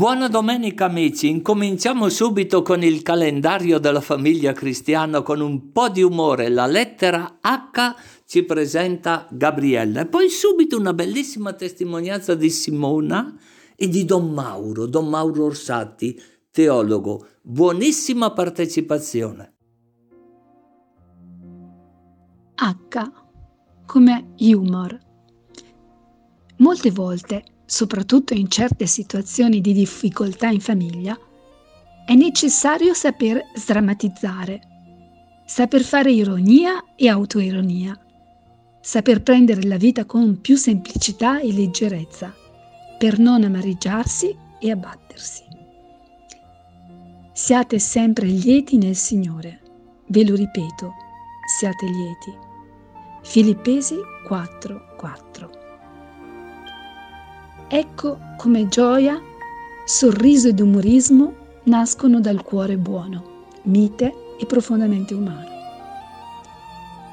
Buona 0.00 0.28
domenica 0.28 0.86
amici, 0.86 1.28
incominciamo 1.28 2.08
subito 2.08 2.62
con 2.62 2.82
il 2.82 3.02
calendario 3.02 3.78
della 3.78 4.00
famiglia 4.00 4.54
cristiana 4.54 5.20
con 5.20 5.42
un 5.42 5.72
po' 5.72 5.90
di 5.90 6.00
umore. 6.00 6.48
La 6.48 6.64
lettera 6.64 7.36
H 7.38 7.96
ci 8.24 8.42
presenta 8.44 9.28
Gabriella 9.30 10.00
e 10.00 10.06
poi 10.06 10.30
subito 10.30 10.78
una 10.78 10.94
bellissima 10.94 11.52
testimonianza 11.52 12.34
di 12.34 12.48
Simona 12.48 13.38
e 13.76 13.88
di 13.88 14.06
Don 14.06 14.32
Mauro, 14.32 14.86
Don 14.86 15.06
Mauro 15.06 15.44
Orsatti, 15.44 16.18
teologo. 16.50 17.26
Buonissima 17.42 18.32
partecipazione. 18.32 19.54
H 22.54 23.12
come 23.84 24.32
humor. 24.38 24.98
Molte 26.56 26.90
volte 26.90 27.44
soprattutto 27.70 28.34
in 28.34 28.50
certe 28.50 28.86
situazioni 28.86 29.60
di 29.60 29.72
difficoltà 29.72 30.48
in 30.48 30.58
famiglia, 30.58 31.16
è 32.04 32.14
necessario 32.14 32.94
saper 32.94 33.40
sdrammatizzare, 33.54 34.60
saper 35.46 35.82
fare 35.82 36.10
ironia 36.10 36.84
e 36.96 37.08
autoironia, 37.08 37.96
saper 38.80 39.22
prendere 39.22 39.62
la 39.62 39.76
vita 39.76 40.04
con 40.04 40.40
più 40.40 40.56
semplicità 40.56 41.38
e 41.38 41.52
leggerezza, 41.52 42.34
per 42.98 43.20
non 43.20 43.44
amareggiarsi 43.44 44.36
e 44.58 44.70
abbattersi. 44.72 45.44
Siate 47.32 47.78
sempre 47.78 48.26
lieti 48.26 48.78
nel 48.78 48.96
Signore, 48.96 49.60
ve 50.08 50.24
lo 50.24 50.34
ripeto, 50.34 50.92
siate 51.56 51.86
lieti. 51.86 52.36
Filippesi 53.22 53.94
4:4 54.28 54.89
Ecco 57.72 58.18
come 58.36 58.66
gioia, 58.66 59.22
sorriso 59.84 60.48
ed 60.48 60.58
umorismo 60.58 61.34
nascono 61.64 62.18
dal 62.18 62.42
cuore 62.42 62.76
buono, 62.76 63.46
mite 63.62 64.12
e 64.40 64.44
profondamente 64.44 65.14
umano. 65.14 65.48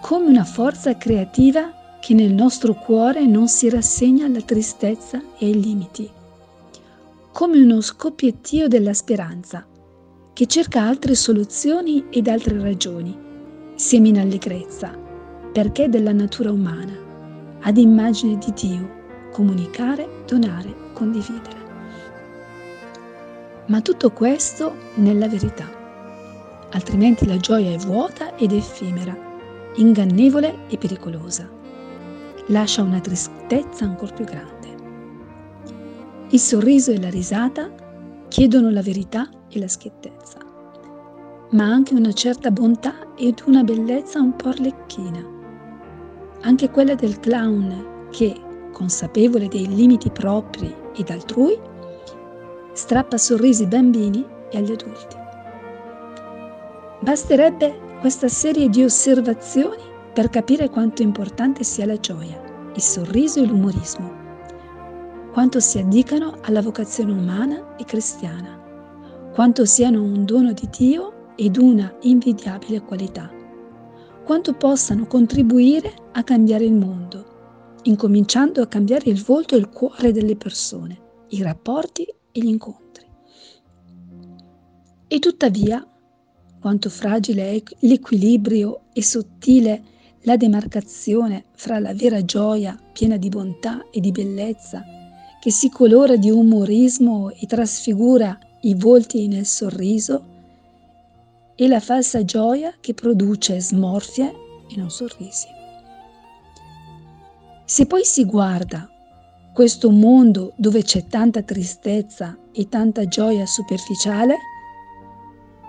Come 0.02 0.26
una 0.26 0.44
forza 0.44 0.98
creativa 0.98 2.00
che 2.02 2.16
nel 2.16 2.34
nostro 2.34 2.74
cuore 2.74 3.28
non 3.28 3.48
si 3.48 3.70
rassegna 3.70 4.26
alla 4.26 4.42
tristezza 4.42 5.22
e 5.38 5.46
ai 5.46 5.62
limiti. 5.62 6.10
Come 7.32 7.62
uno 7.62 7.80
scoppiettio 7.80 8.68
della 8.68 8.94
speranza 8.94 9.64
che 10.34 10.48
cerca 10.48 10.82
altre 10.82 11.14
soluzioni 11.14 12.06
ed 12.10 12.28
altre 12.28 12.60
ragioni, 12.60 13.16
semina 13.76 14.22
allegrezza, 14.22 14.90
perché 15.54 15.84
è 15.84 15.88
della 15.90 16.14
natura 16.14 16.52
umana, 16.52 16.98
ad 17.62 17.78
immagine 17.78 18.40
di 18.40 18.52
Dio 18.56 18.97
comunicare, 19.38 20.24
donare, 20.26 20.74
condividere. 20.94 21.58
Ma 23.68 23.82
tutto 23.82 24.10
questo 24.10 24.74
nella 24.96 25.28
verità, 25.28 25.70
altrimenti 26.72 27.28
la 27.28 27.38
gioia 27.38 27.72
è 27.72 27.78
vuota 27.78 28.36
ed 28.36 28.52
effimera, 28.52 29.16
ingannevole 29.76 30.62
e 30.70 30.78
pericolosa. 30.80 31.48
Lascia 32.48 32.82
una 32.82 33.00
tristezza 33.00 33.86
ancora 33.86 34.12
più 34.12 34.26
grande. 34.26 34.76
Il 36.30 36.40
sorriso 36.40 36.90
e 36.90 37.00
la 37.00 37.12
risata 37.12 37.70
chiedono 38.30 38.72
la 38.72 38.82
verità 38.82 39.30
e 39.50 39.60
la 39.60 39.68
schiettezza, 39.68 40.40
ma 41.52 41.64
anche 41.64 41.94
una 41.94 42.12
certa 42.12 42.50
bontà 42.50 43.14
ed 43.16 43.44
una 43.46 43.64
bellezza 43.64 44.20
un 44.20 44.36
po' 44.36 44.48
arlecchina. 44.48 45.24
Anche 46.42 46.72
quella 46.72 46.96
del 46.96 47.20
clown 47.20 48.10
che, 48.10 48.46
consapevole 48.78 49.48
dei 49.48 49.68
limiti 49.68 50.12
propri 50.12 50.72
ed 50.96 51.10
altrui, 51.10 51.60
strappa 52.74 53.18
sorrisi 53.18 53.64
ai 53.64 53.70
bambini 53.70 54.24
e 54.52 54.58
agli 54.60 54.72
adulti. 54.72 55.16
Basterebbe 57.00 57.76
questa 58.00 58.28
serie 58.28 58.70
di 58.70 58.84
osservazioni 58.84 59.82
per 60.14 60.30
capire 60.30 60.70
quanto 60.70 61.02
importante 61.02 61.64
sia 61.64 61.88
la 61.88 62.00
gioia, 62.00 62.40
il 62.76 62.82
sorriso 62.82 63.42
e 63.42 63.48
l'umorismo, 63.48 64.12
quanto 65.34 65.60
si 65.60 65.80
addicano 65.80 66.38
alla 66.42 66.62
vocazione 66.62 67.14
umana 67.14 67.76
e 67.78 67.84
cristiana, 67.84 68.62
quanto 69.34 69.66
siano 69.66 70.04
un 70.04 70.24
dono 70.24 70.54
di 70.54 70.70
Dio 70.70 71.32
ed 71.36 71.58
una 71.58 71.96
invidiabile 72.02 72.82
qualità, 72.82 73.32
quanto 74.24 74.54
possano 74.54 75.08
contribuire 75.08 75.92
a 76.12 76.22
cambiare 76.22 76.66
il 76.66 76.74
mondo 76.74 77.37
incominciando 77.88 78.62
a 78.62 78.68
cambiare 78.68 79.10
il 79.10 79.24
volto 79.24 79.56
e 79.56 79.60
il 79.60 79.70
cuore 79.70 80.12
delle 80.12 80.36
persone, 80.36 81.26
i 81.30 81.42
rapporti 81.42 82.04
e 82.04 82.40
gli 82.40 82.48
incontri. 82.48 83.06
E 85.08 85.20
tuttavia, 85.20 85.86
quanto 86.60 86.90
fragile 86.90 87.52
è 87.52 87.64
l'equilibrio 87.80 88.82
e 88.92 89.02
sottile 89.02 89.84
la 90.24 90.36
demarcazione 90.36 91.46
fra 91.54 91.80
la 91.80 91.94
vera 91.94 92.26
gioia 92.26 92.78
piena 92.92 93.16
di 93.16 93.30
bontà 93.30 93.90
e 93.90 94.02
di 94.02 94.12
bellezza, 94.12 94.84
che 95.40 95.52
si 95.52 95.70
colora 95.70 96.18
di 96.18 96.30
umorismo 96.30 97.30
e 97.30 97.46
trasfigura 97.46 98.38
i 98.62 98.74
volti 98.74 99.28
nel 99.28 99.46
sorriso, 99.46 100.36
e 101.56 101.68
la 101.68 101.80
falsa 101.80 102.26
gioia 102.26 102.76
che 102.82 102.94
produce 102.94 103.62
smorfie 103.62 104.34
e 104.70 104.76
non 104.76 104.90
sorrisi. 104.90 105.56
Se 107.70 107.86
poi 107.86 108.06
si 108.06 108.24
guarda 108.24 108.90
questo 109.52 109.92
mondo 109.92 110.54
dove 110.56 110.84
c'è 110.84 111.06
tanta 111.08 111.42
tristezza 111.42 112.38
e 112.54 112.70
tanta 112.70 113.10
gioia 113.10 113.46
superficiale, 113.46 114.38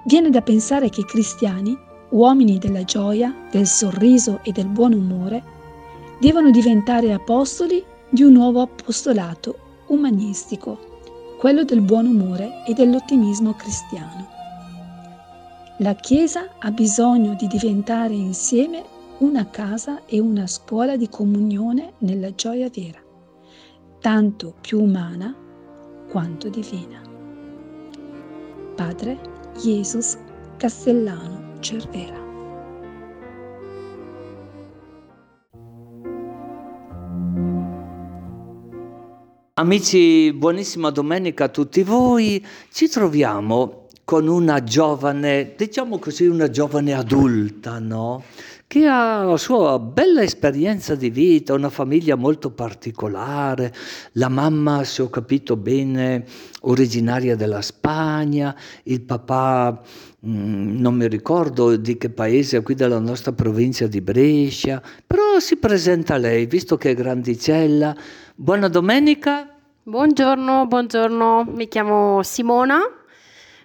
viene 0.05 0.31
da 0.31 0.41
pensare 0.41 0.91
che 0.91 1.01
i 1.01 1.05
cristiani, 1.05 1.77
uomini 2.11 2.59
della 2.59 2.85
gioia, 2.85 3.35
del 3.51 3.67
sorriso 3.67 4.39
e 4.45 4.53
del 4.53 4.69
buon 4.69 4.93
umore, 4.93 5.43
devono 6.21 6.53
diventare 6.53 7.13
apostoli 7.13 7.85
di 8.09 8.23
un 8.23 8.35
nuovo 8.35 8.61
apostolato 8.61 9.59
umanistico, 9.89 10.79
quello 11.41 11.65
del 11.65 11.81
buon 11.81 12.07
umore 12.07 12.63
e 12.65 12.75
dell'ottimismo 12.75 13.55
cristiano. 13.55 14.29
La 15.79 15.97
Chiesa 15.97 16.51
ha 16.61 16.71
bisogno 16.71 17.35
di 17.35 17.49
diventare 17.49 18.15
insieme 18.15 18.85
una 19.19 19.49
casa 19.51 20.05
e 20.07 20.21
una 20.21 20.47
scuola 20.47 20.97
di 20.97 21.09
comunione 21.09 21.95
nella 21.99 22.33
gioia 22.35 22.71
vera, 22.73 23.03
tanto 24.01 24.55
più 24.61 24.81
umana 24.81 25.35
quanto 26.09 26.49
divina. 26.49 27.03
Padre 28.77 29.19
Jesus 29.57 30.17
Castellano 30.57 31.57
Cervera. 31.59 32.27
Amici, 39.55 40.33
buonissima 40.33 40.91
domenica 40.91 41.45
a 41.45 41.49
tutti 41.49 41.83
voi. 41.83 42.45
Ci 42.71 42.89
troviamo 42.89 43.87
con 44.05 44.29
una 44.29 44.63
giovane, 44.63 45.55
diciamo 45.57 45.99
così, 45.99 46.27
una 46.27 46.49
giovane 46.49 46.95
adulta, 46.95 47.81
no? 47.81 48.23
Che 48.69 48.87
ha 48.87 49.23
la 49.23 49.39
sua 49.39 49.79
bella 49.79 50.23
esperienza 50.23 50.95
di 50.95 51.09
vita, 51.09 51.55
una 51.55 51.71
famiglia 51.71 52.17
molto 52.17 52.51
particolare, 52.51 53.73
la 54.13 54.29
mamma, 54.29 54.85
se 54.85 55.01
ho 55.01 55.09
capito 55.09 55.57
bene, 55.57 56.27
originaria 56.61 57.35
della 57.35 57.63
Spagna, 57.63 58.55
il 58.83 59.01
papà 59.01 59.81
mm, 60.27 60.81
non 60.81 60.95
mi 60.97 61.09
ricordo 61.09 61.77
di 61.77 61.97
che 61.97 62.11
paese, 62.11 62.63
qui 62.63 62.75
della 62.75 62.99
nostra 62.99 63.33
provincia 63.33 63.87
di 63.87 64.03
Brescia, 64.03 64.83
però 65.07 65.39
si 65.39 65.57
presenta 65.57 66.19
lei, 66.19 66.45
visto 66.45 66.77
che 66.77 66.91
è 66.91 66.95
grandicella. 66.95 67.97
Buona 68.35 68.69
domenica. 68.69 69.49
Buongiorno, 69.83 70.67
buongiorno, 70.67 71.53
mi 71.55 71.69
chiamo 71.69 72.23
Simona 72.23 72.98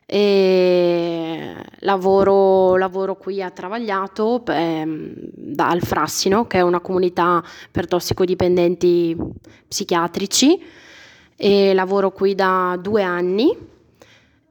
e 0.06 1.56
lavoro, 1.80 2.78
lavoro 2.78 3.16
qui 3.16 3.42
a 3.42 3.50
Travagliato 3.50 4.44
da, 4.46 5.70
al 5.70 5.82
Frassino, 5.82 6.46
che 6.48 6.58
è 6.58 6.62
una 6.62 6.80
comunità 6.80 7.44
per 7.72 7.88
tossicodipendenti 7.88 9.16
psichiatrici. 9.68 10.62
E 11.36 11.74
lavoro 11.74 12.12
qui 12.12 12.36
da 12.36 12.78
due 12.80 13.04
anni. 13.04 13.72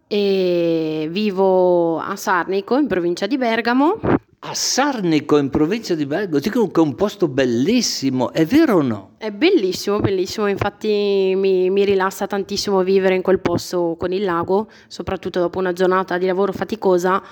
E 0.06 1.08
vivo 1.10 1.99
a 1.99 2.16
Sarnico 2.16 2.76
in 2.76 2.87
provincia 2.87 3.26
di 3.26 3.38
Bergamo 3.38 3.99
a 4.44 4.54
Sarnico 4.54 5.38
in 5.38 5.50
provincia 5.50 5.94
di 5.94 6.04
Bergamo, 6.04 6.40
dicono 6.40 6.66
che 6.66 6.80
è 6.80 6.82
un 6.82 6.96
posto 6.96 7.28
bellissimo, 7.28 8.32
è 8.32 8.44
vero 8.44 8.78
o 8.78 8.82
no? 8.82 9.10
È 9.18 9.30
bellissimo, 9.30 10.00
bellissimo, 10.00 10.48
infatti 10.48 11.32
mi, 11.36 11.70
mi, 11.70 11.84
rilassa 11.84 12.26
tantissimo 12.26 12.82
vivere 12.82 13.14
in 13.14 13.22
quel 13.22 13.38
posto 13.38 13.94
con 13.96 14.12
il 14.12 14.24
lago, 14.24 14.68
soprattutto 14.88 15.38
dopo 15.38 15.60
una 15.60 15.72
giornata 15.72 16.18
di 16.18 16.26
lavoro 16.26 16.52
faticosa, 16.52 17.22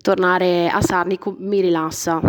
tornare 0.00 0.70
a 0.70 0.80
Sarnico 0.80 1.36
mi 1.38 1.60
rilassa. 1.60 2.22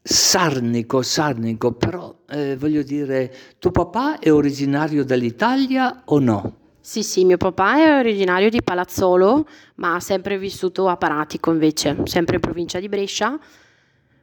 Sarnico, 0.00 1.02
Sarnico, 1.02 1.72
però 1.72 2.14
eh, 2.28 2.56
voglio 2.56 2.84
dire, 2.84 3.34
tuo 3.58 3.72
papà 3.72 4.20
è 4.20 4.30
originario 4.32 5.04
dall'Italia 5.04 6.02
o 6.04 6.20
no? 6.20 6.56
Sì, 6.86 7.02
sì, 7.02 7.24
mio 7.24 7.38
papà 7.38 7.76
è 7.78 7.98
originario 7.98 8.50
di 8.50 8.60
Palazzolo, 8.60 9.46
ma 9.76 9.94
ha 9.94 10.00
sempre 10.00 10.36
vissuto 10.36 10.86
a 10.86 10.98
Paratico 10.98 11.50
invece, 11.50 11.96
sempre 12.04 12.34
in 12.34 12.42
provincia 12.42 12.78
di 12.78 12.90
Brescia, 12.90 13.38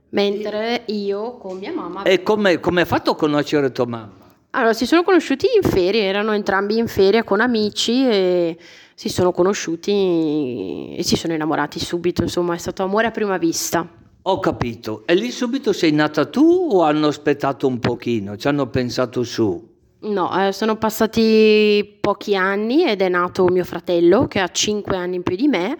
mentre 0.10 0.84
io 0.86 1.38
con 1.38 1.58
mia 1.58 1.74
mamma... 1.74 2.04
E 2.04 2.22
come, 2.22 2.60
come 2.60 2.82
hai 2.82 2.86
fatto 2.86 3.10
a 3.10 3.16
conoscere 3.16 3.72
tua 3.72 3.88
mamma? 3.88 4.36
Allora, 4.52 4.74
si 4.74 4.86
sono 4.86 5.02
conosciuti 5.02 5.48
in 5.60 5.68
ferie, 5.68 6.04
erano 6.04 6.34
entrambi 6.34 6.78
in 6.78 6.88
ferie 6.88 7.24
con 7.24 7.42
amici 7.42 8.08
e 8.08 8.60
si 8.94 9.10
sono 9.10 9.32
conosciuti 9.32 10.94
e 10.96 11.02
si 11.02 11.16
sono 11.16 11.34
innamorati 11.34 11.80
subito, 11.80 12.22
insomma, 12.22 12.54
è 12.54 12.60
stato 12.60 12.84
amore 12.84 13.08
a 13.08 13.12
prima 13.12 13.40
vista. 13.40 13.90
Ho 14.22 14.40
capito. 14.40 15.02
E 15.08 15.16
lì 15.16 15.32
subito 15.32 15.74
sei 15.74 15.94
nata 15.94 16.26
tu 16.26 16.68
o 16.74 16.84
hanno 16.84 17.08
aspettato 17.08 17.66
un 17.66 17.80
pochino? 17.80 18.38
Ci 18.38 18.48
hanno 18.48 18.68
pensato 18.68 19.24
su? 19.24 19.71
No, 20.04 20.48
eh, 20.48 20.52
sono 20.52 20.78
passati 20.78 21.98
pochi 22.00 22.36
anni 22.36 22.86
ed 22.86 23.02
è 23.02 23.10
nato 23.10 23.46
mio 23.46 23.64
fratello 23.64 24.28
che 24.28 24.40
ha 24.40 24.48
5 24.48 24.96
anni 24.96 25.18
in 25.18 25.24
più 25.24 25.36
di 25.36 25.48
me 25.48 25.78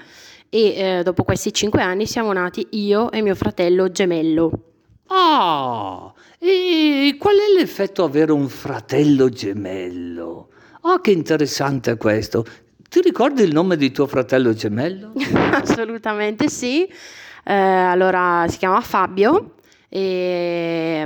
e 0.48 0.74
eh, 0.76 1.02
dopo 1.04 1.24
questi 1.24 1.52
5 1.52 1.82
anni 1.82 2.06
siamo 2.06 2.32
nati 2.32 2.68
io 2.72 3.10
e 3.10 3.22
mio 3.22 3.34
fratello 3.34 3.90
gemello. 3.90 4.52
Ah, 5.08 6.14
e 6.38 7.16
qual 7.18 7.36
è 7.36 7.58
l'effetto 7.58 8.04
avere 8.04 8.32
un 8.32 8.48
fratello 8.48 9.30
gemello? 9.30 10.50
Ah, 10.82 11.02
che 11.02 11.12
interessante 11.12 11.98
questo. 11.98 12.46
Ti 12.88 13.02
ricordi 13.02 13.42
il 13.42 13.54
nome 13.54 13.76
di 13.76 13.92
tuo 13.92 14.06
fratello 14.06 14.54
gemello? 14.54 15.14
Assolutamente 15.52 16.48
sì. 16.48 16.88
Eh, 17.44 17.54
allora 17.54 18.46
si 18.48 18.60
chiama 18.60 18.82
Fabio 18.82 19.56
e, 19.94 21.06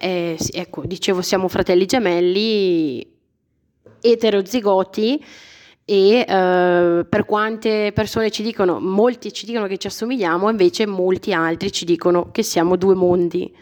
e 0.00 0.36
ecco, 0.50 0.82
dicevo 0.84 1.22
siamo 1.22 1.46
fratelli 1.46 1.86
gemelli 1.86 3.06
eterozigoti 4.00 5.24
e 5.84 6.18
eh, 6.18 7.06
per 7.08 7.24
quante 7.26 7.92
persone 7.94 8.30
ci 8.32 8.42
dicono, 8.42 8.80
molti 8.80 9.32
ci 9.32 9.46
dicono 9.46 9.68
che 9.68 9.76
ci 9.76 9.86
assomigliamo, 9.86 10.50
invece 10.50 10.84
molti 10.84 11.32
altri 11.32 11.70
ci 11.70 11.84
dicono 11.84 12.32
che 12.32 12.42
siamo 12.42 12.74
due 12.74 12.96
mondi. 12.96 13.54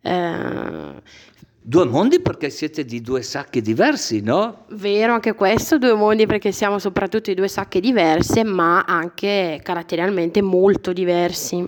Eh, 0.00 1.02
Due 1.68 1.84
mondi 1.84 2.20
perché 2.20 2.48
siete 2.48 2.84
di 2.84 3.00
due 3.00 3.22
sacche 3.22 3.60
diversi, 3.60 4.20
no? 4.22 4.66
Vero 4.68 5.12
anche 5.12 5.34
questo, 5.34 5.78
due 5.78 5.94
mondi 5.94 6.24
perché 6.24 6.52
siamo 6.52 6.78
soprattutto 6.78 7.30
di 7.30 7.34
due 7.34 7.48
sacche 7.48 7.80
diverse, 7.80 8.44
ma 8.44 8.82
anche 8.82 9.58
caratterialmente 9.64 10.42
molto 10.42 10.92
diversi. 10.92 11.66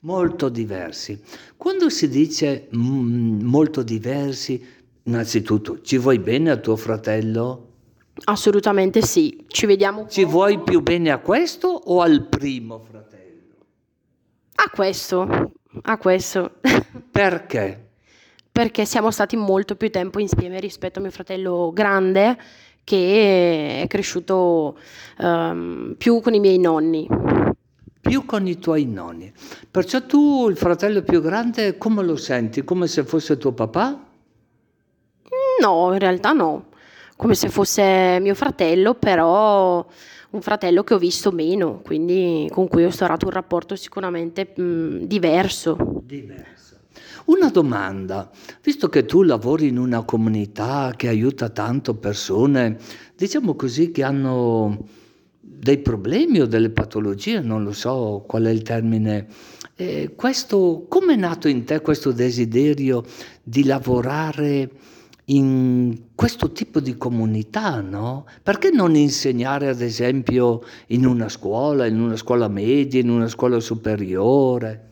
Molto 0.00 0.48
diversi. 0.48 1.20
Quando 1.56 1.88
si 1.88 2.08
dice 2.08 2.68
mm, 2.74 3.42
molto 3.42 3.82
diversi, 3.82 4.64
innanzitutto, 5.04 5.80
ci 5.82 5.98
vuoi 5.98 6.18
bene 6.18 6.50
a 6.50 6.56
tuo 6.56 6.76
fratello? 6.76 7.64
Assolutamente 8.24 9.02
sì, 9.02 9.44
ci 9.48 9.66
vediamo. 9.66 10.06
Ci 10.08 10.24
vuoi 10.24 10.60
più 10.60 10.80
bene 10.80 11.10
a 11.10 11.18
questo 11.18 11.68
o 11.68 12.00
al 12.00 12.26
primo 12.28 12.78
fratello? 12.78 13.54
A 14.54 14.70
questo, 14.70 15.52
a 15.82 15.98
questo. 15.98 16.52
Perché? 17.10 17.86
perché 18.56 18.86
siamo 18.86 19.10
stati 19.10 19.36
molto 19.36 19.76
più 19.76 19.90
tempo 19.90 20.18
insieme 20.18 20.58
rispetto 20.60 20.98
a 20.98 21.02
mio 21.02 21.10
fratello 21.10 21.72
grande 21.74 22.38
che 22.84 23.82
è 23.82 23.86
cresciuto 23.86 24.78
um, 25.18 25.94
più 25.98 26.22
con 26.22 26.32
i 26.32 26.40
miei 26.40 26.58
nonni. 26.58 27.06
Più 28.06 28.24
con 28.24 28.46
i 28.46 28.58
tuoi 28.58 28.84
nonni. 28.84 29.32
Perciò 29.68 30.06
tu, 30.06 30.48
il 30.48 30.56
fratello 30.56 31.02
più 31.02 31.20
grande, 31.20 31.76
come 31.76 32.04
lo 32.04 32.14
senti? 32.14 32.62
Come 32.62 32.86
se 32.86 33.02
fosse 33.02 33.36
tuo 33.36 33.50
papà? 33.50 34.06
No, 35.60 35.92
in 35.92 35.98
realtà 35.98 36.30
no. 36.30 36.66
Come 37.16 37.34
se 37.34 37.48
fosse 37.48 38.18
mio 38.20 38.36
fratello, 38.36 38.94
però 38.94 39.84
un 40.30 40.40
fratello 40.40 40.84
che 40.84 40.94
ho 40.94 40.98
visto 40.98 41.32
meno, 41.32 41.80
quindi 41.82 42.48
con 42.52 42.68
cui 42.68 42.84
ho 42.84 42.86
instaurato 42.86 43.26
un 43.26 43.32
rapporto 43.32 43.74
sicuramente 43.74 44.52
mh, 44.54 45.06
diverso. 45.06 46.02
Diverso. 46.04 46.76
Una 47.24 47.50
domanda, 47.50 48.30
visto 48.62 48.88
che 48.88 49.04
tu 49.04 49.22
lavori 49.22 49.66
in 49.66 49.78
una 49.78 50.04
comunità 50.04 50.92
che 50.96 51.08
aiuta 51.08 51.48
tanto 51.48 51.94
persone, 51.96 52.78
diciamo 53.16 53.56
così, 53.56 53.90
che 53.90 54.04
hanno 54.04 54.86
dei 55.58 55.78
problemi 55.78 56.40
o 56.40 56.46
delle 56.46 56.70
patologie, 56.70 57.40
non 57.40 57.64
lo 57.64 57.72
so 57.72 58.24
qual 58.26 58.44
è 58.44 58.50
il 58.50 58.62
termine, 58.62 59.26
eh, 59.76 60.14
come 60.16 61.12
è 61.12 61.16
nato 61.16 61.48
in 61.48 61.64
te 61.64 61.80
questo 61.80 62.12
desiderio 62.12 63.04
di 63.42 63.64
lavorare 63.64 64.70
in 65.28 66.10
questo 66.14 66.52
tipo 66.52 66.80
di 66.80 66.96
comunità, 66.96 67.80
no? 67.80 68.26
Perché 68.42 68.70
non 68.70 68.94
insegnare, 68.94 69.68
ad 69.68 69.80
esempio, 69.80 70.62
in 70.88 71.04
una 71.04 71.28
scuola, 71.28 71.86
in 71.86 72.00
una 72.00 72.16
scuola 72.16 72.48
media, 72.48 73.00
in 73.00 73.10
una 73.10 73.28
scuola 73.28 73.58
superiore? 73.58 74.82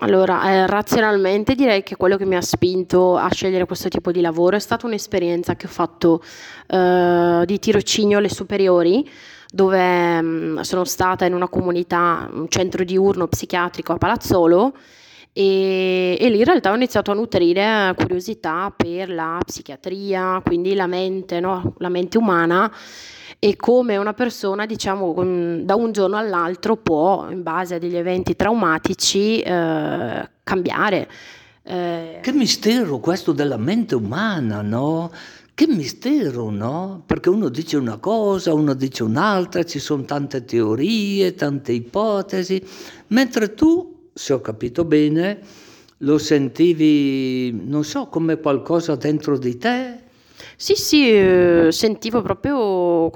Allora, 0.00 0.52
eh, 0.52 0.66
razionalmente 0.66 1.54
direi 1.54 1.82
che 1.82 1.96
quello 1.96 2.18
che 2.18 2.26
mi 2.26 2.36
ha 2.36 2.42
spinto 2.42 3.16
a 3.16 3.32
scegliere 3.32 3.64
questo 3.64 3.88
tipo 3.88 4.12
di 4.12 4.20
lavoro 4.20 4.56
è 4.56 4.58
stata 4.58 4.84
un'esperienza 4.84 5.56
che 5.56 5.64
ho 5.64 5.70
fatto 5.70 6.22
eh, 6.66 7.42
di 7.46 7.58
tirocinio 7.58 8.18
alle 8.18 8.28
superiori, 8.28 9.08
dove 9.52 10.20
mh, 10.20 10.26
mm, 10.26 10.58
sono 10.60 10.84
stata 10.84 11.24
in 11.24 11.34
una 11.34 11.48
comunità, 11.48 12.28
un 12.32 12.48
centro 12.48 12.84
diurno 12.84 13.26
psichiatrico 13.26 13.92
a 13.92 13.98
Palazzolo 13.98 14.74
e, 15.38 16.16
e, 16.18 16.30
lì 16.30 16.38
in 16.38 16.44
realtà 16.44 16.70
ho 16.70 16.74
iniziato 16.74 17.10
a 17.10 17.14
nutrire 17.14 17.94
curiosità 17.94 18.72
per 18.74 19.10
la 19.10 19.38
psichiatria, 19.44 20.40
quindi 20.42 20.74
la 20.74 20.86
mente, 20.86 21.40
no? 21.40 21.74
la 21.76 21.90
mente 21.90 22.16
umana 22.16 22.72
e 23.38 23.54
come 23.54 23.98
una 23.98 24.14
persona, 24.14 24.64
diciamo, 24.64 25.12
da 25.62 25.74
un 25.74 25.92
giorno 25.92 26.16
all'altro 26.16 26.76
può, 26.76 27.28
in 27.28 27.42
base 27.42 27.74
a 27.74 27.78
degli 27.78 27.96
eventi 27.96 28.34
traumatici, 28.34 29.40
eh, 29.40 30.30
cambiare. 30.42 31.08
Eh, 31.62 32.20
che 32.22 32.32
mistero 32.32 32.98
questo 32.98 33.32
della 33.32 33.58
mente 33.58 33.94
umana, 33.94 34.62
no? 34.62 35.10
Che 35.56 35.66
mistero, 35.66 36.50
no? 36.50 37.02
Perché 37.06 37.30
uno 37.30 37.48
dice 37.48 37.78
una 37.78 37.96
cosa, 37.96 38.52
uno 38.52 38.74
dice 38.74 39.04
un'altra, 39.04 39.62
ci 39.62 39.78
sono 39.78 40.02
tante 40.04 40.44
teorie, 40.44 41.34
tante 41.34 41.72
ipotesi, 41.72 42.62
mentre 43.06 43.54
tu, 43.54 44.10
se 44.12 44.34
ho 44.34 44.42
capito 44.42 44.84
bene, 44.84 45.40
lo 46.00 46.18
sentivi, 46.18 47.52
non 47.52 47.84
so, 47.84 48.08
come 48.08 48.38
qualcosa 48.38 48.96
dentro 48.96 49.38
di 49.38 49.56
te, 49.56 50.02
sì, 50.58 50.74
sì, 50.74 51.10
eh, 51.10 51.68
sentivo 51.70 52.22
proprio 52.22 53.10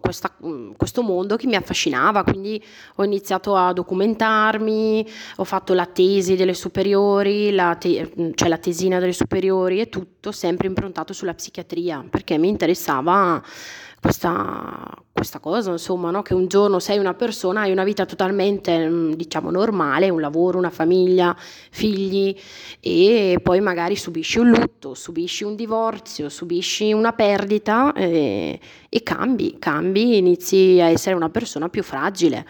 questa, 0.00 0.32
questo 0.76 1.02
mondo 1.02 1.34
che 1.36 1.46
mi 1.48 1.56
affascinava, 1.56 2.22
quindi 2.22 2.62
ho 2.96 3.04
iniziato 3.04 3.56
a 3.56 3.72
documentarmi, 3.72 5.04
ho 5.36 5.44
fatto 5.44 5.74
la 5.74 5.86
tesi 5.86 6.36
delle 6.36 6.54
superiori, 6.54 7.50
la 7.52 7.74
te- 7.74 8.32
cioè 8.34 8.48
la 8.48 8.58
tesina 8.58 9.00
delle 9.00 9.12
superiori 9.12 9.80
e 9.80 9.88
tutto 9.88 10.30
sempre 10.30 10.68
improntato 10.68 11.12
sulla 11.12 11.34
psichiatria, 11.34 12.04
perché 12.08 12.38
mi 12.38 12.48
interessava 12.48 13.42
questa, 14.04 15.02
questa 15.10 15.38
cosa, 15.38 15.70
insomma, 15.70 16.10
no? 16.10 16.20
che 16.20 16.34
un 16.34 16.46
giorno 16.46 16.78
sei 16.78 16.98
una 16.98 17.14
persona, 17.14 17.62
hai 17.62 17.72
una 17.72 17.84
vita 17.84 18.04
totalmente, 18.04 18.86
mm, 18.86 19.12
diciamo, 19.14 19.50
normale, 19.50 20.10
un 20.10 20.20
lavoro, 20.20 20.58
una 20.58 20.68
famiglia, 20.68 21.34
figli 21.70 22.36
e 22.80 23.38
poi 23.42 23.62
magari 23.62 23.96
subisci 23.96 24.40
un 24.40 24.50
lutto, 24.50 24.92
subisci 24.92 25.44
un 25.44 25.56
divorzio, 25.56 26.28
subisci 26.28 26.92
una 26.92 27.14
perdita 27.14 27.94
e, 27.94 28.60
e 28.90 29.02
cambi, 29.02 29.56
cambi, 29.58 30.18
inizi 30.18 30.80
a 30.82 30.88
essere 30.88 31.14
una 31.14 31.30
persona 31.30 31.70
più 31.70 31.82
fragile. 31.82 32.46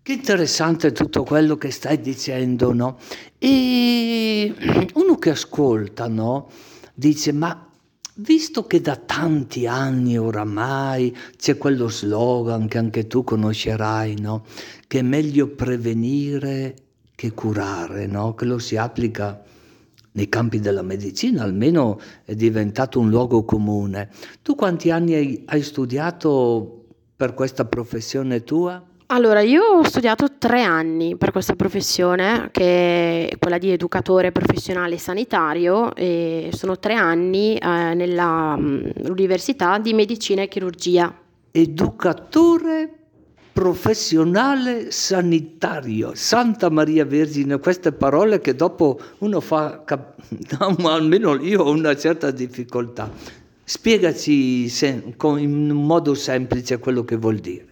Che 0.00 0.12
interessante 0.12 0.92
tutto 0.92 1.24
quello 1.24 1.56
che 1.56 1.72
stai 1.72 2.00
dicendo, 2.00 2.72
no? 2.72 2.98
E 3.36 4.54
uno 4.94 5.16
che 5.16 5.30
ascolta, 5.30 6.06
no? 6.06 6.48
Dice, 6.94 7.32
ma 7.32 7.71
Visto 8.14 8.66
che 8.66 8.82
da 8.82 8.96
tanti 8.96 9.66
anni 9.66 10.18
oramai 10.18 11.16
c'è 11.38 11.56
quello 11.56 11.88
slogan 11.88 12.68
che 12.68 12.76
anche 12.76 13.06
tu 13.06 13.24
conoscerai, 13.24 14.20
no? 14.20 14.44
che 14.86 14.98
è 14.98 15.02
meglio 15.02 15.48
prevenire 15.48 16.74
che 17.14 17.32
curare, 17.32 18.06
no? 18.06 18.34
che 18.34 18.44
lo 18.44 18.58
si 18.58 18.76
applica 18.76 19.42
nei 20.12 20.28
campi 20.28 20.60
della 20.60 20.82
medicina, 20.82 21.42
almeno 21.42 21.98
è 22.24 22.34
diventato 22.34 23.00
un 23.00 23.08
luogo 23.08 23.44
comune. 23.44 24.10
Tu 24.42 24.54
quanti 24.56 24.90
anni 24.90 25.14
hai, 25.14 25.42
hai 25.46 25.62
studiato 25.62 26.84
per 27.16 27.32
questa 27.32 27.64
professione 27.64 28.44
tua? 28.44 28.91
Allora, 29.12 29.42
io 29.42 29.62
ho 29.62 29.82
studiato 29.82 30.38
tre 30.38 30.62
anni 30.62 31.18
per 31.18 31.32
questa 31.32 31.54
professione, 31.54 32.48
che 32.50 33.28
è 33.28 33.38
quella 33.38 33.58
di 33.58 33.70
educatore 33.70 34.32
professionale 34.32 34.96
sanitario, 34.96 35.94
e 35.94 36.48
sono 36.54 36.78
tre 36.78 36.94
anni 36.94 37.58
eh, 37.58 37.92
nell'Università 37.92 39.78
mm, 39.78 39.82
di 39.82 39.92
Medicina 39.92 40.40
e 40.40 40.48
Chirurgia. 40.48 41.14
Educatore 41.50 42.90
professionale 43.52 44.90
sanitario, 44.90 46.12
Santa 46.14 46.70
Maria 46.70 47.04
Vergine, 47.04 47.58
queste 47.58 47.92
parole 47.92 48.40
che 48.40 48.54
dopo 48.54 48.98
uno 49.18 49.40
fa, 49.40 49.82
cap- 49.84 50.14
no, 50.58 50.88
almeno 50.88 51.38
io 51.38 51.64
ho 51.64 51.70
una 51.70 51.94
certa 51.96 52.30
difficoltà. 52.30 53.10
Spiegaci 53.62 54.70
se, 54.70 55.12
con, 55.18 55.38
in 55.38 55.68
modo 55.68 56.14
semplice 56.14 56.78
quello 56.78 57.04
che 57.04 57.16
vuol 57.16 57.36
dire. 57.36 57.71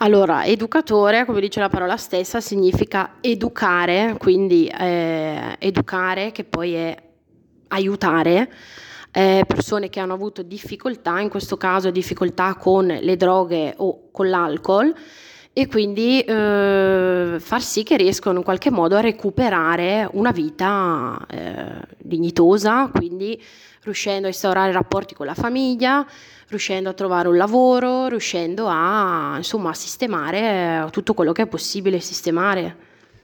Allora, 0.00 0.44
educatore, 0.44 1.24
come 1.24 1.40
dice 1.40 1.58
la 1.58 1.68
parola 1.68 1.96
stessa, 1.96 2.40
significa 2.40 3.16
educare, 3.20 4.14
quindi 4.16 4.68
eh, 4.68 5.56
educare 5.58 6.30
che 6.30 6.44
poi 6.44 6.74
è 6.74 6.96
aiutare 7.66 8.48
eh, 9.10 9.42
persone 9.44 9.88
che 9.88 9.98
hanno 9.98 10.12
avuto 10.12 10.42
difficoltà, 10.42 11.18
in 11.18 11.28
questo 11.28 11.56
caso 11.56 11.90
difficoltà 11.90 12.54
con 12.54 12.86
le 12.86 13.16
droghe 13.16 13.74
o 13.78 14.10
con 14.12 14.28
l'alcol 14.30 14.94
e 15.52 15.66
quindi 15.66 16.20
eh, 16.20 17.36
far 17.38 17.62
sì 17.62 17.82
che 17.82 17.96
riescano 17.96 18.38
in 18.38 18.44
qualche 18.44 18.70
modo 18.70 18.96
a 18.96 19.00
recuperare 19.00 20.08
una 20.12 20.30
vita 20.30 21.18
eh, 21.28 21.80
dignitosa, 21.98 22.90
quindi 22.92 23.42
riuscendo 23.82 24.26
a 24.26 24.28
instaurare 24.30 24.70
rapporti 24.70 25.14
con 25.14 25.26
la 25.26 25.34
famiglia, 25.34 26.06
riuscendo 26.48 26.90
a 26.90 26.92
trovare 26.92 27.28
un 27.28 27.36
lavoro, 27.36 28.06
riuscendo 28.06 28.66
a, 28.68 29.34
insomma, 29.36 29.70
a 29.70 29.74
sistemare 29.74 30.88
tutto 30.90 31.14
quello 31.14 31.32
che 31.32 31.42
è 31.42 31.46
possibile 31.46 31.98
sistemare. 32.00 32.76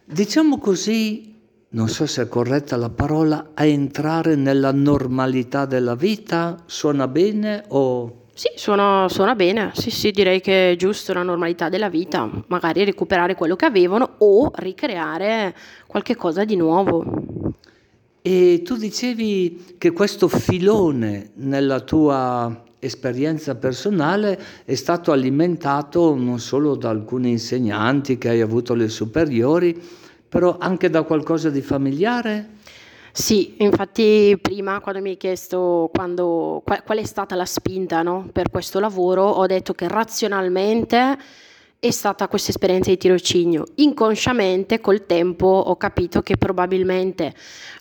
Diciamo 0.05 0.59
così, 0.59 1.37
non 1.71 1.89
so 1.89 2.07
se 2.07 2.23
è 2.23 2.29
corretta 2.29 2.77
la 2.77 2.91
parola, 2.91 3.51
a 3.55 3.65
entrare 3.65 4.35
nella 4.35 4.73
normalità 4.73 5.67
della 5.67 5.95
vita, 5.95 6.63
suona 6.67 7.07
bene 7.07 7.65
o... 7.69 8.23
Sì, 8.37 8.51
suona, 8.57 9.07
suona, 9.09 9.37
bene, 9.37 9.71
sì, 9.75 9.93
sì, 9.93 10.11
direi 10.11 10.41
che 10.41 10.73
è 10.73 10.77
giusto 10.77 11.13
la 11.13 11.23
normalità 11.23 11.69
della 11.69 11.89
vita, 11.89 12.29
magari 12.49 12.83
recuperare 12.83 13.37
quello 13.37 13.55
che 13.55 13.65
avevano 13.65 14.17
o 14.19 14.51
ricreare 14.57 15.55
qualche 15.87 16.17
cosa 16.17 16.45
di 16.45 16.57
nuovo. 16.57 17.05
E 18.23 18.63
tu 18.65 18.75
dicevi 18.75 19.77
che 19.79 19.93
questo 19.93 20.27
filone 20.27 21.31
nella 21.35 21.79
tua 21.79 22.65
esperienza 22.81 23.55
personale 23.55 24.37
è 24.65 24.75
stato 24.75 25.13
alimentato 25.13 26.17
non 26.17 26.41
solo 26.41 26.75
da 26.75 26.89
alcuni 26.89 27.31
insegnanti 27.31 28.19
che 28.19 28.31
hai 28.31 28.41
avuto 28.41 28.75
le 28.75 28.89
superiori, 28.89 29.81
però 30.29 30.57
anche 30.59 30.91
da 30.91 31.03
qualcosa 31.03 31.51
di 31.51 31.63
familiare? 31.63 32.54
Sì, 33.17 33.55
infatti 33.59 34.37
prima 34.43 34.81
quando 34.81 35.01
mi 35.01 35.11
hai 35.11 35.17
chiesto 35.17 35.89
quando, 35.95 36.61
qual, 36.65 36.83
qual, 36.83 36.99
è 36.99 37.05
stata 37.05 37.37
la 37.37 37.45
spinta 37.45 38.03
no, 38.03 38.29
per 38.33 38.51
questo 38.51 38.81
lavoro, 38.81 39.23
ho 39.23 39.47
detto 39.47 39.73
che 39.73 39.87
razionalmente 39.87 41.17
è 41.79 41.91
stata 41.93 42.27
questa 42.27 42.51
esperienza 42.51 42.91
di 42.91 42.97
tirocinio. 42.97 43.67
Inconsciamente 43.77 44.81
col 44.81 45.07
tempo 45.07 45.47
ho 45.47 45.77
capito 45.77 46.23
che 46.23 46.37
probabilmente 46.37 47.33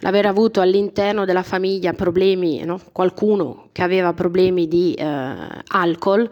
l'aver 0.01 0.27
avuto 0.27 0.61
all'interno 0.61 1.25
della 1.25 1.41
famiglia 1.41 1.93
problemi, 1.93 2.63
no? 2.63 2.79
qualcuno 2.91 3.69
che 3.71 3.81
aveva 3.81 4.13
problemi 4.13 4.67
di 4.67 4.93
eh, 4.93 5.05
alcol, 5.69 6.29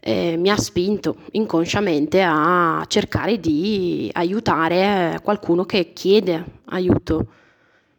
eh, 0.00 0.36
mi 0.36 0.50
ha 0.50 0.58
spinto 0.58 1.16
inconsciamente 1.32 2.20
a 2.22 2.84
cercare 2.86 3.40
di 3.40 4.10
aiutare 4.12 5.20
qualcuno 5.22 5.64
che 5.64 5.94
chiede 5.94 6.44
aiuto. 6.66 7.28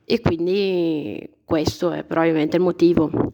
E 0.09 0.21
quindi 0.21 1.29
questo 1.43 1.91
è 1.91 2.05
probabilmente 2.05 2.55
il 2.55 2.63
motivo. 2.63 3.33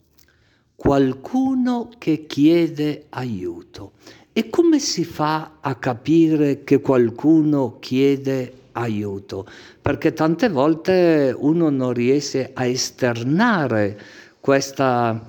Qualcuno 0.76 1.92
che 2.00 2.26
chiede 2.26 3.06
aiuto. 3.10 3.92
E 4.34 4.50
come 4.50 4.80
si 4.80 5.04
fa 5.04 5.58
a 5.62 5.76
capire 5.76 6.64
che 6.64 6.82
qualcuno 6.82 7.78
chiede 7.80 8.54
aiuto? 8.72 9.46
Perché 9.80 10.14
tante 10.14 10.50
volte 10.50 11.32
uno 11.38 11.70
non 11.70 11.94
riesce 11.94 12.50
a 12.56 12.66
esternare 12.66 14.02
questa, 14.40 15.24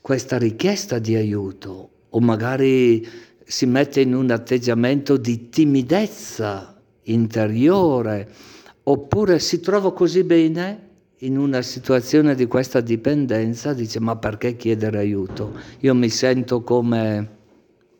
questa 0.00 0.36
richiesta 0.36 0.98
di 0.98 1.14
aiuto 1.14 1.90
o 2.08 2.18
magari 2.18 3.08
si 3.44 3.66
mette 3.66 4.00
in 4.00 4.16
un 4.16 4.32
atteggiamento 4.32 5.16
di 5.16 5.48
timidezza 5.48 6.76
interiore 7.04 8.49
oppure 8.84 9.38
si 9.38 9.60
trova 9.60 9.92
così 9.92 10.24
bene 10.24 10.88
in 11.18 11.36
una 11.36 11.62
situazione 11.62 12.34
di 12.34 12.46
questa 12.46 12.80
dipendenza, 12.80 13.74
dice 13.74 14.00
ma 14.00 14.16
perché 14.16 14.56
chiedere 14.56 14.98
aiuto? 14.98 15.52
Io 15.80 15.94
mi 15.94 16.08
sento 16.08 16.62
come 16.62 17.38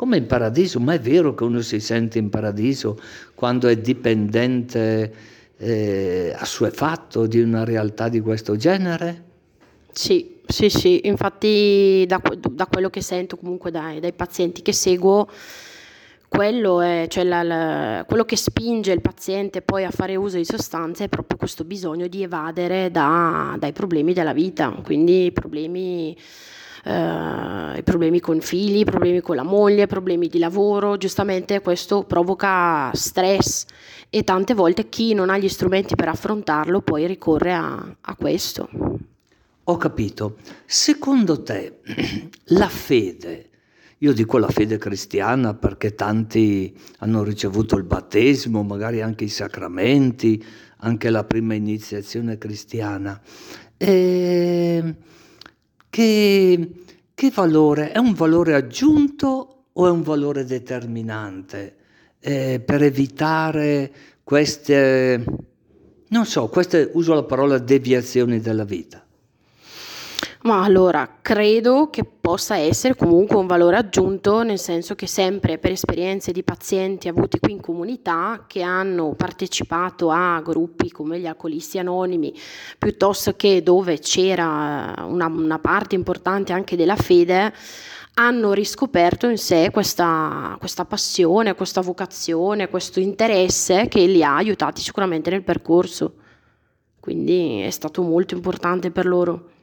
come 0.01 0.17
in 0.17 0.27
paradiso, 0.27 0.81
ma 0.81 0.95
è 0.95 0.99
vero 0.99 1.35
che 1.35 1.45
uno 1.45 1.61
si 1.61 1.79
sente 1.79 2.17
in 2.17 2.31
paradiso 2.31 2.99
quando 3.35 3.69
è 3.69 3.77
dipendente, 3.77 5.13
eh, 5.59 6.35
assuefatto 6.35 7.27
di 7.27 7.39
una 7.39 7.65
realtà 7.65 8.09
di 8.09 8.21
questo 8.21 8.57
genere? 8.57 9.25
Sì, 9.93 10.37
sì, 10.47 10.71
sì, 10.71 11.07
infatti 11.07 12.07
da, 12.09 12.19
da 12.51 12.67
quello 12.67 12.89
che 12.89 13.03
sento 13.03 13.37
comunque 13.37 13.71
dai, 13.71 14.01
dai, 14.01 14.15
pazienti 14.15 14.63
che 14.63 14.73
seguo, 14.73 15.29
quello, 16.31 16.81
è, 16.81 17.07
cioè 17.09 17.25
la, 17.25 17.43
la, 17.43 18.05
quello 18.07 18.25
che 18.25 18.37
spinge 18.37 18.93
il 18.93 19.01
paziente 19.01 19.63
poi 19.63 19.85
a 19.85 19.91
fare 19.91 20.15
uso 20.15 20.37
di 20.37 20.45
sostanze 20.45 21.05
è 21.05 21.09
proprio 21.09 21.37
questo 21.37 21.65
bisogno 21.65 22.07
di 22.07 22.23
evadere 22.23 22.89
da, 22.93 23.57
dai 23.59 23.73
problemi 23.73 24.13
della 24.13 24.33
vita, 24.33 24.71
quindi 24.85 25.33
problemi 25.35 26.17
eh, 26.85 27.83
problemi 27.83 28.21
con 28.21 28.41
figli, 28.41 28.85
problemi 28.85 29.21
con 29.21 29.35
la 29.35 29.43
moglie, 29.43 29.89
problemi 29.89 30.29
di 30.29 30.39
lavoro, 30.39 30.97
giustamente 30.97 31.61
questo 31.61 32.05
provoca 32.05 32.93
stress 32.95 33.67
e 34.09 34.23
tante 34.23 34.55
volte 34.55 34.89
chi 34.89 35.13
non 35.15 35.31
ha 35.31 35.37
gli 35.37 35.49
strumenti 35.49 35.97
per 35.97 36.09
affrontarlo 36.09 36.81
poi 36.81 37.09
ricorre 37.09 37.53
a, 37.53 37.97
a 38.01 38.15
questo. 38.15 38.69
Ho 39.65 39.77
capito. 39.77 40.37
Secondo 40.65 41.43
te 41.43 41.81
la 42.55 42.69
fede, 42.69 43.50
io 44.03 44.15
dico 44.15 44.39
la 44.39 44.49
fede 44.49 44.79
cristiana 44.79 45.53
perché 45.53 45.95
tanti 45.95 46.75
hanno 47.01 47.23
ricevuto 47.23 47.77
il 47.77 47.85
battesimo, 47.85 48.63
magari 48.63 49.03
anche 49.03 49.25
i 49.25 49.29
sacramenti, 49.29 50.43
anche 50.79 51.11
la 51.11 51.23
prima 51.25 51.53
iniziazione 51.53 52.39
cristiana. 52.39 53.21
E 53.77 54.95
che, 55.91 56.71
che 57.13 57.31
valore? 57.35 57.93
È 57.93 57.99
un 57.99 58.15
valore 58.15 58.55
aggiunto 58.55 59.65
o 59.71 59.87
è 59.87 59.91
un 59.91 60.03
valore 60.03 60.47
determinante 60.47 61.77
eh, 62.21 62.63
per 62.65 62.83
evitare 62.83 63.93
queste, 64.25 65.23
non 66.09 66.25
so, 66.25 66.49
queste, 66.49 66.89
uso 66.95 67.13
la 67.13 67.25
parola 67.25 67.59
deviazioni 67.59 68.41
della 68.41 68.65
vita? 68.65 69.05
Ma 70.43 70.65
allora, 70.65 71.19
credo 71.21 71.91
che 71.91 72.03
possa 72.03 72.57
essere 72.57 72.97
comunque 72.97 73.37
un 73.37 73.47
valore 73.47 73.77
aggiunto, 73.77 74.43
nel 74.43 74.59
senso 74.59 74.95
che 74.95 75.07
sempre 75.07 75.59
per 75.59 75.73
esperienze 75.73 76.33
di 76.33 76.43
pazienti 76.43 77.09
avuti 77.09 77.39
qui 77.39 77.53
in 77.53 77.61
comunità 77.61 78.45
che 78.47 78.63
hanno 78.63 79.13
partecipato 79.13 80.09
a 80.11 80.41
gruppi 80.41 80.91
come 80.91 81.21
gli 81.21 81.27
alcolisti 81.27 81.79
anonimi, 81.79 82.33
piuttosto 82.79 83.37
che 83.37 83.63
dove 83.63 83.99
c'era 83.99 84.95
una, 85.07 85.27
una 85.27 85.59
parte 85.59 85.95
importante 85.95 86.55
anche 86.55 86.75
della 86.75 86.97
fede, 86.97 87.53
hanno 88.15 88.55
riscoperto 88.55 89.29
in 89.29 89.37
sé 89.37 89.71
questa, 89.71 90.57
questa, 90.59 90.87
passione, 90.87 91.55
questa 91.55 91.83
vocazione, 91.83 92.71
questo 92.71 92.99
interesse 92.99 93.89
che 93.89 94.07
li 94.07 94.23
ha 94.23 94.37
aiutati 94.37 94.81
sicuramente 94.81 95.29
nel 95.29 95.45
percorso. 95.45 96.15
Quindi 96.99 97.61
è 97.61 97.71
stato 97.71 98.01
molto 98.01 98.35
importante 98.35 98.91
per 98.91 99.05
loro. 99.05 99.59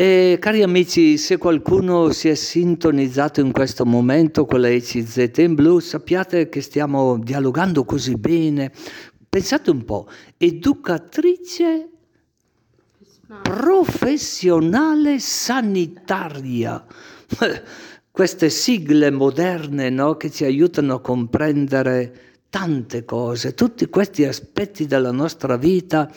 E 0.00 0.36
cari 0.38 0.62
amici, 0.62 1.16
se 1.18 1.38
qualcuno 1.38 2.12
si 2.12 2.28
è 2.28 2.36
sintonizzato 2.36 3.40
in 3.40 3.50
questo 3.50 3.84
momento 3.84 4.46
con 4.46 4.60
la 4.60 4.68
ECZ 4.68 5.38
in 5.38 5.56
blu, 5.56 5.80
sappiate 5.80 6.48
che 6.48 6.60
stiamo 6.60 7.18
dialogando 7.18 7.84
così 7.84 8.14
bene. 8.14 8.70
Pensate 9.28 9.70
un 9.70 9.84
po', 9.84 10.08
educatrice 10.36 11.88
professionale 13.42 15.18
sanitaria. 15.18 16.86
Queste 18.08 18.50
sigle 18.50 19.10
moderne 19.10 19.90
no, 19.90 20.16
che 20.16 20.30
ci 20.30 20.44
aiutano 20.44 20.94
a 20.94 21.00
comprendere 21.00 22.37
tante 22.50 23.04
cose, 23.04 23.54
tutti 23.54 23.86
questi 23.86 24.24
aspetti 24.24 24.86
della 24.86 25.12
nostra 25.12 25.56
vita 25.56 26.10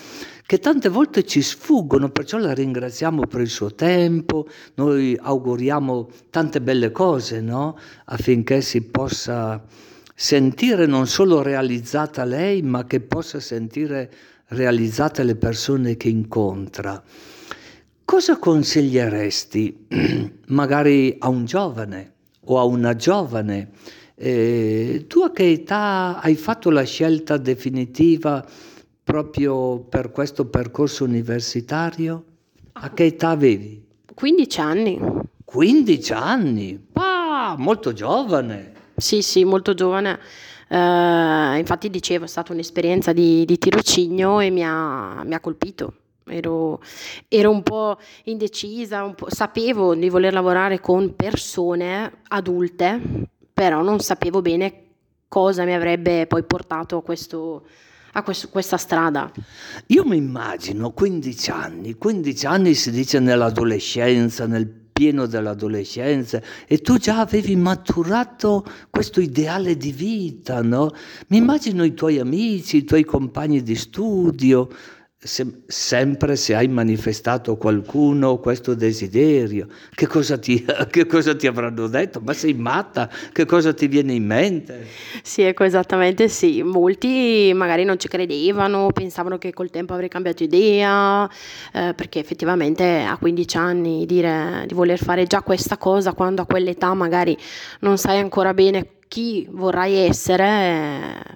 che 0.45 0.59
tante 0.59 0.89
volte 0.89 1.25
ci 1.25 1.41
sfuggono, 1.41 2.09
perciò 2.09 2.37
la 2.37 2.53
ringraziamo 2.53 3.25
per 3.25 3.39
il 3.39 3.49
suo 3.49 3.73
tempo, 3.73 4.47
noi 4.75 5.17
auguriamo 5.17 6.09
tante 6.29 6.59
belle 6.59 6.91
cose, 6.91 7.39
no? 7.39 7.77
affinché 8.05 8.61
si 8.61 8.81
possa 8.81 9.63
sentire 10.13 10.85
non 10.87 11.07
solo 11.07 11.41
realizzata 11.41 12.25
lei, 12.25 12.61
ma 12.63 12.85
che 12.85 12.99
possa 12.99 13.39
sentire 13.39 14.11
realizzate 14.47 15.23
le 15.23 15.35
persone 15.35 15.95
che 15.95 16.09
incontra. 16.09 17.01
Cosa 18.03 18.37
consiglieresti 18.37 19.87
magari 20.47 21.15
a 21.17 21.29
un 21.29 21.45
giovane 21.45 22.11
o 22.41 22.59
a 22.59 22.65
una 22.65 22.93
giovane? 22.95 23.69
Eh, 24.23 25.05
tu 25.07 25.21
a 25.21 25.31
che 25.31 25.49
età 25.49 26.19
hai 26.21 26.35
fatto 26.35 26.69
la 26.69 26.83
scelta 26.83 27.37
definitiva 27.37 28.45
proprio 29.03 29.79
per 29.79 30.11
questo 30.11 30.45
percorso 30.45 31.05
universitario? 31.05 32.23
A 32.73 32.91
che 32.91 33.05
età 33.05 33.29
avevi? 33.29 33.83
15 34.13 34.59
anni. 34.59 34.99
15 35.43 36.13
anni? 36.13 36.87
Ah, 36.93 37.55
molto 37.57 37.93
giovane. 37.93 38.73
Sì, 38.95 39.23
sì, 39.23 39.43
molto 39.43 39.73
giovane. 39.73 40.19
Eh, 40.67 41.57
infatti 41.57 41.89
dicevo, 41.89 42.25
è 42.25 42.27
stata 42.27 42.53
un'esperienza 42.53 43.13
di, 43.13 43.43
di 43.43 43.57
tirocinio 43.57 44.39
e 44.39 44.51
mi 44.51 44.63
ha, 44.63 45.23
mi 45.25 45.33
ha 45.33 45.39
colpito. 45.39 45.93
Ero, 46.27 46.79
ero, 47.27 47.49
un 47.49 47.63
po' 47.63 47.97
indecisa, 48.25 49.03
un 49.03 49.15
po', 49.15 49.31
sapevo 49.31 49.95
di 49.95 50.09
voler 50.09 50.31
lavorare 50.31 50.79
con 50.79 51.15
persone 51.15 52.19
adulte, 52.27 53.29
però 53.61 53.83
non 53.83 53.99
sapevo 53.99 54.41
bene 54.41 54.73
cosa 55.27 55.65
mi 55.65 55.75
avrebbe 55.75 56.25
poi 56.25 56.41
portato 56.41 56.97
a, 56.97 57.03
questo, 57.03 57.67
a 58.13 58.23
questo, 58.23 58.49
questa 58.49 58.75
strada. 58.75 59.31
Io 59.89 60.03
mi 60.03 60.17
immagino 60.17 60.89
15 60.89 61.51
anni, 61.51 61.93
15 61.93 62.45
anni 62.47 62.73
si 62.73 62.89
dice 62.89 63.19
nell'adolescenza, 63.19 64.47
nel 64.47 64.65
pieno 64.67 65.27
dell'adolescenza 65.27 66.41
e 66.65 66.79
tu 66.79 66.97
già 66.97 67.19
avevi 67.19 67.55
maturato 67.55 68.65
questo 68.89 69.21
ideale 69.21 69.77
di 69.77 69.91
vita, 69.91 70.63
no? 70.63 70.89
Mi 71.27 71.37
immagino 71.37 71.83
i 71.83 71.93
tuoi 71.93 72.17
amici, 72.17 72.77
i 72.77 72.83
tuoi 72.83 73.03
compagni 73.03 73.61
di 73.61 73.75
studio, 73.75 74.69
se, 75.23 75.61
sempre 75.67 76.35
se 76.35 76.55
hai 76.55 76.67
manifestato 76.67 77.55
qualcuno 77.55 78.39
questo 78.39 78.73
desiderio, 78.73 79.67
che 79.93 80.07
cosa, 80.07 80.39
ti, 80.39 80.65
che 80.89 81.05
cosa, 81.05 81.35
ti, 81.35 81.45
avranno 81.45 81.85
detto? 81.87 82.19
Ma 82.21 82.33
sei 82.33 82.55
matta? 82.55 83.07
Che 83.31 83.45
cosa 83.45 83.71
ti 83.71 83.87
viene 83.87 84.13
in 84.13 84.25
mente? 84.25 84.87
Sì, 85.21 85.43
ecco, 85.43 85.63
esattamente 85.63 86.27
sì. 86.27 86.63
Molti 86.63 87.51
magari 87.53 87.83
non 87.83 87.99
ci 87.99 88.07
credevano, 88.07 88.87
pensavano 88.91 89.37
che 89.37 89.53
col 89.53 89.69
tempo 89.69 89.93
avrei 89.93 90.09
cambiato 90.09 90.41
idea, 90.41 91.29
eh, 91.71 91.93
perché 91.93 92.17
effettivamente 92.17 93.01
a 93.01 93.15
15 93.15 93.57
anni 93.57 94.05
dire 94.07 94.63
di 94.65 94.73
voler 94.73 94.97
fare 94.97 95.27
già 95.27 95.43
questa 95.43 95.77
cosa 95.77 96.13
quando 96.13 96.41
a 96.41 96.45
quell'età 96.45 96.95
magari 96.95 97.37
non 97.81 97.99
sai 97.99 98.17
ancora 98.17 98.55
bene 98.55 98.93
chi 99.07 99.47
vorrai 99.51 99.93
essere, 99.97 100.47
eh, 100.47 101.35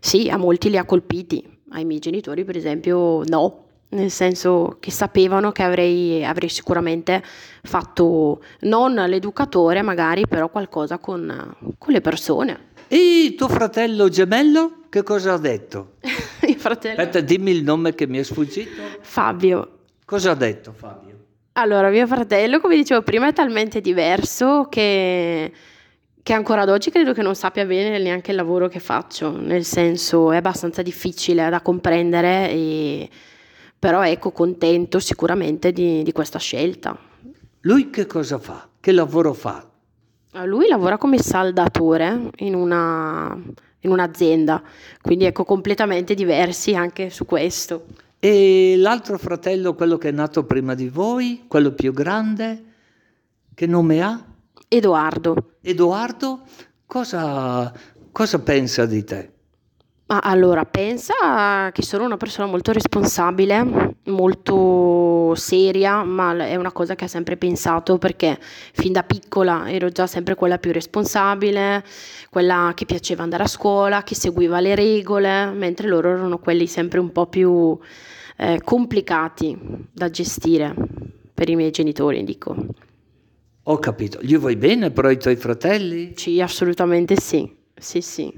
sì, 0.00 0.28
a 0.28 0.36
molti 0.36 0.70
li 0.70 0.76
ha 0.76 0.84
colpiti 0.84 1.51
ai 1.72 1.84
miei 1.84 2.00
genitori, 2.00 2.44
per 2.44 2.56
esempio, 2.56 3.22
no, 3.24 3.64
nel 3.90 4.10
senso 4.10 4.76
che 4.80 4.90
sapevano 4.90 5.52
che 5.52 5.62
avrei, 5.62 6.24
avrei 6.24 6.48
sicuramente 6.48 7.22
fatto 7.62 8.42
non 8.60 8.94
l'educatore, 8.94 9.82
magari, 9.82 10.26
però 10.26 10.48
qualcosa 10.48 10.98
con, 10.98 11.54
con 11.78 11.92
le 11.92 12.00
persone. 12.00 12.70
E 12.88 13.34
tuo 13.36 13.48
fratello 13.48 14.08
gemello 14.08 14.82
che 14.88 15.02
cosa 15.02 15.34
ha 15.34 15.38
detto? 15.38 15.94
il 16.46 16.56
fratello... 16.56 17.00
Aspetta, 17.00 17.20
dimmi 17.20 17.50
il 17.50 17.62
nome 17.62 17.94
che 17.94 18.06
mi 18.06 18.18
è 18.18 18.22
sfuggito. 18.22 18.82
Fabio. 19.00 19.78
Cosa 20.04 20.32
ha 20.32 20.34
detto 20.34 20.72
Fabio? 20.72 21.12
Allora, 21.52 21.90
mio 21.90 22.06
fratello, 22.06 22.60
come 22.60 22.76
dicevo 22.76 23.02
prima, 23.02 23.28
è 23.28 23.32
talmente 23.32 23.80
diverso 23.80 24.66
che 24.70 25.52
che 26.22 26.32
ancora 26.32 26.62
ad 26.62 26.68
oggi 26.68 26.90
credo 26.90 27.12
che 27.12 27.22
non 27.22 27.34
sappia 27.34 27.64
bene 27.64 27.98
neanche 27.98 28.30
il 28.30 28.36
lavoro 28.36 28.68
che 28.68 28.78
faccio, 28.78 29.36
nel 29.36 29.64
senso 29.64 30.30
è 30.30 30.36
abbastanza 30.36 30.80
difficile 30.80 31.48
da 31.50 31.60
comprendere, 31.60 32.48
e, 32.50 33.08
però 33.76 34.04
ecco 34.04 34.30
contento 34.30 35.00
sicuramente 35.00 35.72
di, 35.72 36.04
di, 36.04 36.12
questa 36.12 36.38
scelta. 36.38 36.96
Lui 37.62 37.90
che 37.90 38.06
cosa 38.06 38.38
fa? 38.38 38.68
Che 38.78 38.92
lavoro 38.92 39.32
fa? 39.32 39.68
Lui 40.44 40.68
lavora 40.68 40.96
come 40.96 41.18
saldatore 41.18 42.30
in, 42.36 42.54
una, 42.54 43.36
in 43.80 43.90
un'azienda, 43.90 44.62
quindi 45.00 45.24
ecco 45.24 45.44
completamente 45.44 46.14
diversi 46.14 46.74
anche 46.76 47.10
su 47.10 47.26
questo. 47.26 47.86
E 48.20 48.76
l'altro 48.76 49.18
fratello, 49.18 49.74
quello 49.74 49.98
che 49.98 50.10
è 50.10 50.12
nato 50.12 50.44
prima 50.44 50.74
di 50.74 50.88
voi, 50.88 51.46
quello 51.48 51.72
più 51.72 51.92
grande, 51.92 52.62
che 53.52 53.66
nome 53.66 54.00
ha? 54.00 54.24
Edoardo. 54.74 55.56
Edoardo, 55.60 56.40
cosa, 56.86 57.70
cosa 58.10 58.38
pensa 58.38 58.86
di 58.86 59.04
te? 59.04 59.30
Ma 60.06 60.20
allora, 60.20 60.64
pensa 60.64 61.70
che 61.72 61.82
sono 61.82 62.06
una 62.06 62.16
persona 62.16 62.46
molto 62.48 62.72
responsabile, 62.72 63.96
molto 64.04 65.34
seria, 65.34 66.04
ma 66.04 66.34
è 66.46 66.56
una 66.56 66.72
cosa 66.72 66.94
che 66.94 67.04
ha 67.04 67.08
sempre 67.08 67.36
pensato 67.36 67.98
perché 67.98 68.38
fin 68.40 68.92
da 68.92 69.02
piccola 69.02 69.70
ero 69.70 69.90
già 69.90 70.06
sempre 70.06 70.36
quella 70.36 70.56
più 70.56 70.72
responsabile, 70.72 71.84
quella 72.30 72.72
che 72.74 72.86
piaceva 72.86 73.24
andare 73.24 73.42
a 73.42 73.48
scuola, 73.48 74.02
che 74.04 74.14
seguiva 74.14 74.58
le 74.60 74.74
regole, 74.74 75.50
mentre 75.50 75.86
loro 75.86 76.12
erano 76.12 76.38
quelli 76.38 76.66
sempre 76.66 76.98
un 76.98 77.12
po' 77.12 77.26
più 77.26 77.78
eh, 78.38 78.58
complicati 78.64 79.54
da 79.92 80.08
gestire 80.08 80.74
per 81.34 81.50
i 81.50 81.56
miei 81.56 81.70
genitori, 81.70 82.24
dico. 82.24 82.56
Ho 83.64 83.78
capito. 83.78 84.18
Gli 84.20 84.36
vuoi 84.36 84.56
bene 84.56 84.90
però 84.90 85.08
ai 85.08 85.18
tuoi 85.18 85.36
fratelli? 85.36 86.14
Sì, 86.16 86.40
assolutamente 86.40 87.16
sì. 87.16 87.48
Sì, 87.74 88.00
sì. 88.00 88.32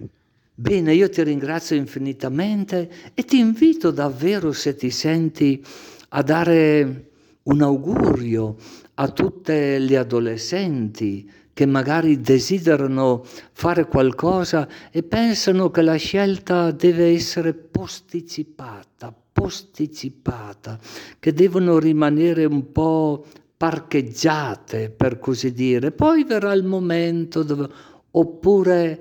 Bene, 0.54 0.94
io 0.94 1.08
ti 1.08 1.22
ringrazio 1.22 1.76
infinitamente 1.76 2.90
e 3.14 3.24
ti 3.24 3.38
invito 3.38 3.90
davvero, 3.90 4.52
se 4.52 4.74
ti 4.76 4.90
senti, 4.90 5.64
a 6.10 6.22
dare 6.22 7.10
un 7.44 7.62
augurio 7.62 8.56
a 8.94 9.08
tutte 9.08 9.78
le 9.78 9.96
adolescenti 9.96 11.28
che 11.52 11.66
magari 11.66 12.20
desiderano 12.20 13.24
fare 13.52 13.86
qualcosa 13.86 14.68
e 14.90 15.02
pensano 15.02 15.70
che 15.70 15.82
la 15.82 15.96
scelta 15.96 16.70
deve 16.70 17.06
essere 17.06 17.54
posticipata, 17.54 19.14
posticipata, 19.32 20.78
che 21.18 21.32
devono 21.32 21.78
rimanere 21.78 22.44
un 22.44 22.70
po' 22.72 23.24
parcheggiate, 23.56 24.90
per 24.90 25.18
così 25.18 25.52
dire. 25.52 25.92
Poi 25.92 26.24
verrà 26.24 26.52
il 26.52 26.64
momento 26.64 27.42
dove... 27.42 27.92
Oppure 28.16 29.00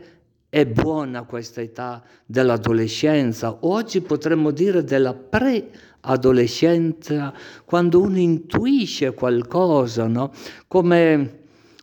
è 0.49 0.65
buona 0.67 1.23
questa 1.23 1.61
età 1.61 2.03
dell'adolescenza, 2.25 3.57
oggi 3.61 4.01
potremmo 4.01 4.51
dire 4.51 4.83
della 4.83 5.15
pre-adolescenza, 5.15 7.33
quando 7.65 7.99
uno 7.99 8.19
intuisce 8.19 9.15
qualcosa, 9.15 10.05
no? 10.05 10.31
come 10.67 11.39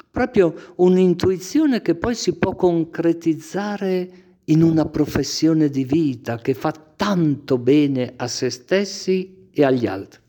proprio 0.09 0.55
un'intuizione 0.77 1.83
che 1.83 1.97
poi 1.97 2.15
si 2.15 2.37
può 2.37 2.55
concretizzare 2.55 4.11
in 4.45 4.63
una 4.63 4.87
professione 4.87 5.69
di 5.69 5.83
vita 5.85 6.37
che 6.37 6.55
fa 6.55 6.71
tanto 6.71 7.59
bene 7.59 8.13
a 8.17 8.29
se 8.29 8.51
stessi 8.51 9.49
e 9.51 9.65
agli 9.65 9.87
altri. 9.87 10.21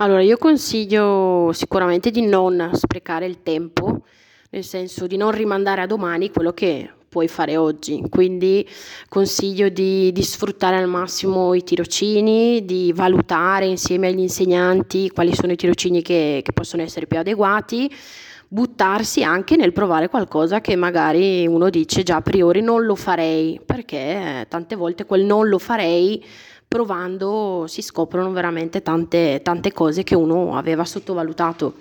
Allora, 0.00 0.22
io 0.22 0.36
consiglio 0.36 1.50
sicuramente 1.52 2.12
di 2.12 2.24
non 2.24 2.70
sprecare 2.74 3.26
il 3.26 3.42
tempo, 3.42 4.02
nel 4.50 4.62
senso 4.62 5.08
di 5.08 5.16
non 5.16 5.32
rimandare 5.32 5.80
a 5.80 5.86
domani 5.86 6.30
quello 6.30 6.52
che 6.52 6.88
puoi 7.08 7.26
fare 7.26 7.56
oggi. 7.56 8.04
Quindi 8.08 8.64
consiglio 9.08 9.68
di, 9.68 10.12
di, 10.12 10.22
sfruttare 10.22 10.76
al 10.76 10.86
massimo 10.86 11.52
i 11.52 11.64
tirocini, 11.64 12.64
di 12.64 12.92
valutare 12.94 13.66
insieme 13.66 14.06
agli 14.06 14.20
insegnanti 14.20 15.10
quali 15.10 15.34
sono 15.34 15.50
i 15.50 15.56
tirocini 15.56 16.00
che, 16.00 16.42
che 16.44 16.52
possono 16.52 16.82
essere 16.82 17.08
più 17.08 17.18
adeguati, 17.18 17.92
buttarsi 18.46 19.24
anche 19.24 19.56
nel 19.56 19.72
provare 19.72 20.08
qualcosa 20.08 20.60
che 20.60 20.76
magari 20.76 21.44
uno 21.48 21.70
dice 21.70 22.04
già 22.04 22.16
a 22.16 22.22
priori 22.22 22.60
non 22.60 22.84
lo 22.84 22.94
farei, 22.94 23.60
perché 23.66 24.46
tante 24.48 24.76
volte 24.76 25.06
quel 25.06 25.24
non 25.24 25.48
lo 25.48 25.58
farei 25.58 26.24
provando 26.68 27.64
si 27.66 27.80
scoprono 27.80 28.30
veramente 28.30 28.82
tante, 28.82 29.40
tante 29.42 29.72
cose 29.72 30.04
che 30.04 30.14
uno 30.14 30.56
aveva 30.56 30.84
sottovalutato. 30.84 31.74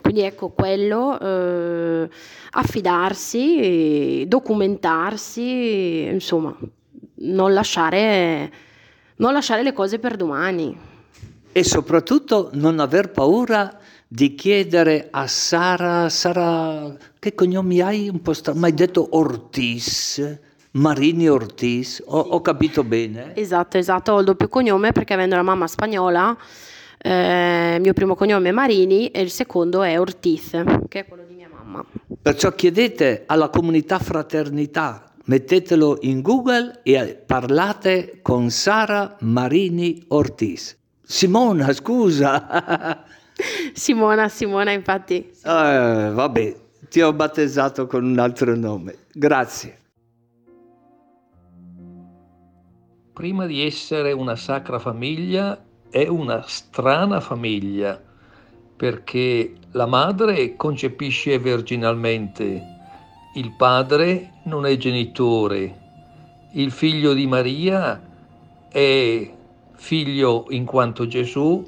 Quindi 0.00 0.22
ecco 0.22 0.50
quello, 0.50 1.18
eh, 1.18 2.08
affidarsi, 2.50 4.24
documentarsi, 4.26 6.08
insomma, 6.10 6.54
non 7.16 7.54
lasciare, 7.54 8.52
non 9.16 9.32
lasciare 9.32 9.62
le 9.62 9.72
cose 9.72 9.98
per 10.00 10.16
domani. 10.16 10.76
E 11.52 11.64
soprattutto 11.64 12.50
non 12.54 12.80
aver 12.80 13.12
paura 13.12 13.78
di 14.08 14.34
chiedere 14.34 15.08
a 15.10 15.26
Sara, 15.26 16.08
Sara, 16.08 16.94
che 17.18 17.34
cognomi 17.34 17.80
hai 17.80 18.08
un 18.08 18.20
po' 18.20 18.32
strano, 18.32 18.60
mi 18.60 18.74
detto 18.74 19.06
Ortiz, 19.12 20.38
Marini 20.76 21.28
Ortiz, 21.28 22.02
ho, 22.04 22.18
ho, 22.18 22.40
capito 22.40 22.82
bene? 22.82 23.36
Esatto, 23.36 23.78
esatto, 23.78 24.12
ho 24.12 24.18
il 24.18 24.24
doppio 24.24 24.48
cognome 24.48 24.90
perché 24.90 25.14
avendo 25.14 25.36
la 25.36 25.42
mamma 25.42 25.68
spagnola, 25.68 26.36
eh, 26.98 27.74
il 27.76 27.80
mio 27.80 27.92
primo 27.92 28.16
cognome 28.16 28.48
è 28.48 28.52
Marini 28.52 29.08
e 29.08 29.20
il 29.20 29.30
secondo 29.30 29.82
è 29.82 30.00
Ortiz, 30.00 30.50
che 30.88 31.00
è 31.00 31.06
quello 31.06 31.22
di 31.28 31.34
mia 31.34 31.48
mamma. 31.48 31.84
Perciò 32.20 32.52
chiedete 32.54 33.22
alla 33.26 33.50
comunità 33.50 34.00
fraternità, 34.00 35.12
mettetelo 35.26 35.98
in 36.00 36.22
Google 36.22 36.80
e 36.82 37.22
parlate 37.24 38.18
con 38.20 38.50
Sara 38.50 39.16
Marini 39.20 40.02
Ortiz. 40.08 40.76
Simona, 41.04 41.72
scusa. 41.72 43.04
Simona, 43.72 44.28
Simona, 44.28 44.72
infatti. 44.72 45.18
Eh, 45.18 46.10
vabbè, 46.12 46.56
ti 46.88 47.00
ho 47.00 47.12
battezzato 47.12 47.86
con 47.86 48.04
un 48.04 48.18
altro 48.18 48.56
nome. 48.56 48.96
Grazie. 49.12 49.82
Prima 53.14 53.46
di 53.46 53.64
essere 53.64 54.10
una 54.10 54.34
sacra 54.34 54.80
famiglia, 54.80 55.56
è 55.88 56.08
una 56.08 56.42
strana 56.44 57.20
famiglia 57.20 58.02
perché 58.76 59.54
la 59.70 59.86
madre 59.86 60.56
concepisce 60.56 61.38
virginalmente, 61.38 62.62
il 63.36 63.52
padre 63.56 64.40
non 64.46 64.66
è 64.66 64.76
genitore, 64.76 65.82
il 66.54 66.72
figlio 66.72 67.14
di 67.14 67.28
Maria 67.28 68.02
è 68.68 69.32
figlio 69.74 70.46
in 70.48 70.64
quanto 70.64 71.06
Gesù, 71.06 71.64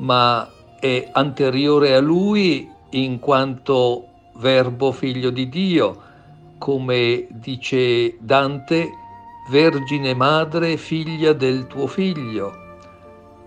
ma 0.00 0.46
è 0.78 1.08
anteriore 1.12 1.94
a 1.94 2.00
lui 2.00 2.70
in 2.90 3.18
quanto 3.18 4.08
verbo 4.34 4.92
figlio 4.92 5.30
di 5.30 5.48
Dio, 5.48 6.02
come 6.58 7.26
dice 7.30 8.18
Dante, 8.20 8.90
Vergine 9.48 10.14
Madre, 10.14 10.76
figlia 10.76 11.32
del 11.32 11.66
tuo 11.66 11.88
figlio. 11.88 12.52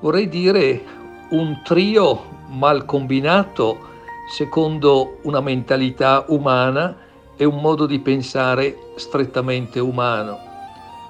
Vorrei 0.01 0.27
dire 0.27 0.83
un 1.29 1.61
trio 1.63 2.21
mal 2.49 2.83
combinato 2.83 3.93
secondo 4.29 5.19
una 5.21 5.39
mentalità 5.39 6.25
umana 6.27 6.97
e 7.37 7.45
un 7.45 7.61
modo 7.61 7.85
di 7.85 7.99
pensare 7.99 8.77
strettamente 8.95 9.79
umano. 9.79 10.37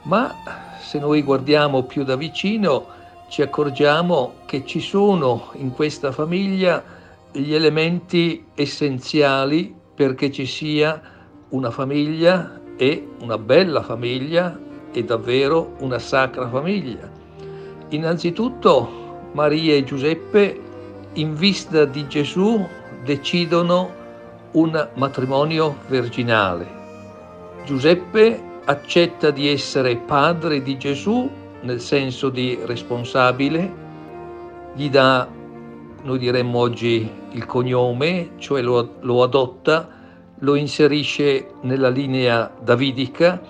Ma 0.04 0.36
se 0.80 1.00
noi 1.00 1.24
guardiamo 1.24 1.84
più 1.84 2.04
da 2.04 2.16
vicino 2.16 2.86
ci 3.28 3.42
accorgiamo 3.42 4.36
che 4.46 4.68
ci 4.68 4.80
sono 4.80 5.50
in 5.54 5.72
questa 5.72 6.12
famiglia 6.12 6.84
gli 7.32 7.56
elementi 7.56 8.46
essenziali 8.54 9.76
perché 9.96 10.32
ci 10.32 10.46
sia 10.46 11.02
una 11.50 11.72
famiglia 11.72 12.62
e 12.78 13.08
una 13.22 13.40
bella 13.40 13.82
famiglia 13.82 14.60
e 15.00 15.04
davvero 15.04 15.76
una 15.80 16.00
sacra 16.00 16.50
famiglia. 16.50 17.10
Innanzitutto 17.90 19.30
Maria 19.34 19.76
e 19.76 19.84
Giuseppe 19.84 20.60
in 21.14 21.36
vista 21.36 21.86
di 21.86 22.08
Gesù 22.08 22.66
decidono 23.04 24.04
un 24.52 24.90
matrimonio 24.96 25.78
virginale. 25.88 26.84
Giuseppe 27.66 28.42
accetta 28.66 29.32
di 29.32 29.48
essere 29.48 29.98
padre 29.98 30.62
di 30.62 30.78
Gesù 30.78 31.30
nel 31.62 31.82
senso 31.82 32.30
di 32.30 32.58
responsabile, 32.64 33.84
gli 34.76 34.90
dà, 34.90 35.28
noi 36.04 36.20
diremmo 36.20 36.60
oggi, 36.60 37.10
il 37.32 37.46
cognome, 37.46 38.32
cioè 38.38 38.62
lo, 38.62 38.96
lo 39.02 39.24
adotta, 39.24 39.90
lo 40.40 40.56
inserisce 40.56 41.54
nella 41.62 41.90
linea 41.90 42.52
davidica 42.62 43.42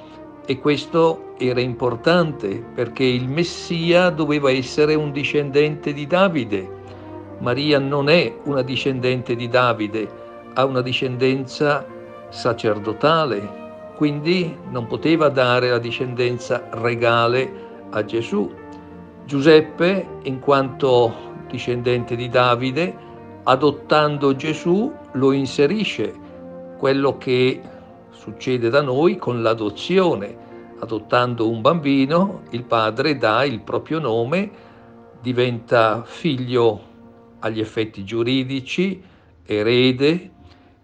e 0.45 0.60
questo 0.60 1.34
era 1.38 1.60
importante 1.60 2.63
perché 2.73 3.03
il 3.03 3.27
Messia 3.27 4.10
doveva 4.10 4.51
essere 4.51 4.93
un 4.93 5.12
discendente 5.12 5.91
di 5.91 6.05
Davide. 6.05 6.69
Maria 7.39 7.79
non 7.79 8.10
è 8.10 8.34
una 8.43 8.62
discendente 8.62 9.36
di 9.36 9.47
Davide, 9.47 10.08
ha 10.53 10.63
una 10.65 10.81
discendenza 10.81 11.86
sacerdotale, 12.29 13.63
quindi 13.95 14.55
non 14.69 14.88
poteva 14.88 15.29
dare 15.29 15.69
la 15.69 15.79
discendenza 15.79 16.67
regale 16.71 17.51
a 17.89 18.05
Gesù. 18.05 18.49
Giuseppe, 19.25 20.08
in 20.23 20.39
quanto 20.39 21.13
discendente 21.49 22.15
di 22.15 22.29
Davide, 22.29 22.95
adottando 23.43 24.36
Gesù 24.36 24.91
lo 25.13 25.31
inserisce, 25.31 26.13
quello 26.77 27.17
che 27.17 27.62
succede 28.25 28.69
da 28.69 28.81
noi 28.81 29.17
con 29.17 29.43
l'adozione. 29.43 30.43
Adottando 30.79 31.47
un 31.47 31.61
bambino, 31.61 32.41
il 32.49 32.63
padre 32.63 33.17
dà 33.17 33.43
il 33.43 33.59
proprio 33.59 33.99
nome, 33.99 34.49
diventa 35.21 36.03
figlio 36.03 36.93
agli 37.39 37.59
effetti 37.59 38.03
giuridici, 38.03 38.99
erede, 39.45 40.31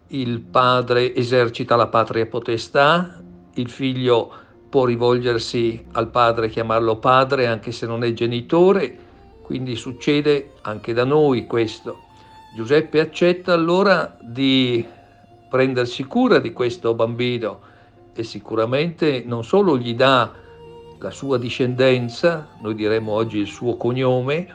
il 0.09 0.39
padre 0.39 1.15
esercita 1.15 1.75
la 1.75 1.87
patria 1.87 2.27
potestà, 2.27 3.19
il 3.55 3.69
figlio 3.69 4.31
può 4.69 4.85
rivolgersi 4.85 5.83
al 5.93 6.09
padre 6.09 6.47
chiamarlo 6.47 6.97
padre 6.97 7.47
anche 7.47 7.71
se 7.71 7.87
non 7.87 8.03
è 8.03 8.13
genitore, 8.13 8.95
quindi 9.41 9.75
succede 9.75 10.51
anche 10.61 10.93
da 10.93 11.05
noi 11.05 11.47
questo. 11.47 12.03
Giuseppe 12.55 12.99
accetta 12.99 13.51
allora 13.53 14.15
di 14.21 14.85
prendersi 15.51 16.05
cura 16.05 16.39
di 16.39 16.53
questo 16.53 16.93
bambino 16.93 17.59
e 18.15 18.23
sicuramente 18.23 19.21
non 19.25 19.43
solo 19.43 19.77
gli 19.77 19.93
dà 19.93 20.31
la 20.97 21.11
sua 21.11 21.37
discendenza, 21.37 22.47
noi 22.61 22.73
diremmo 22.73 23.11
oggi 23.11 23.39
il 23.39 23.47
suo 23.47 23.75
cognome, 23.75 24.47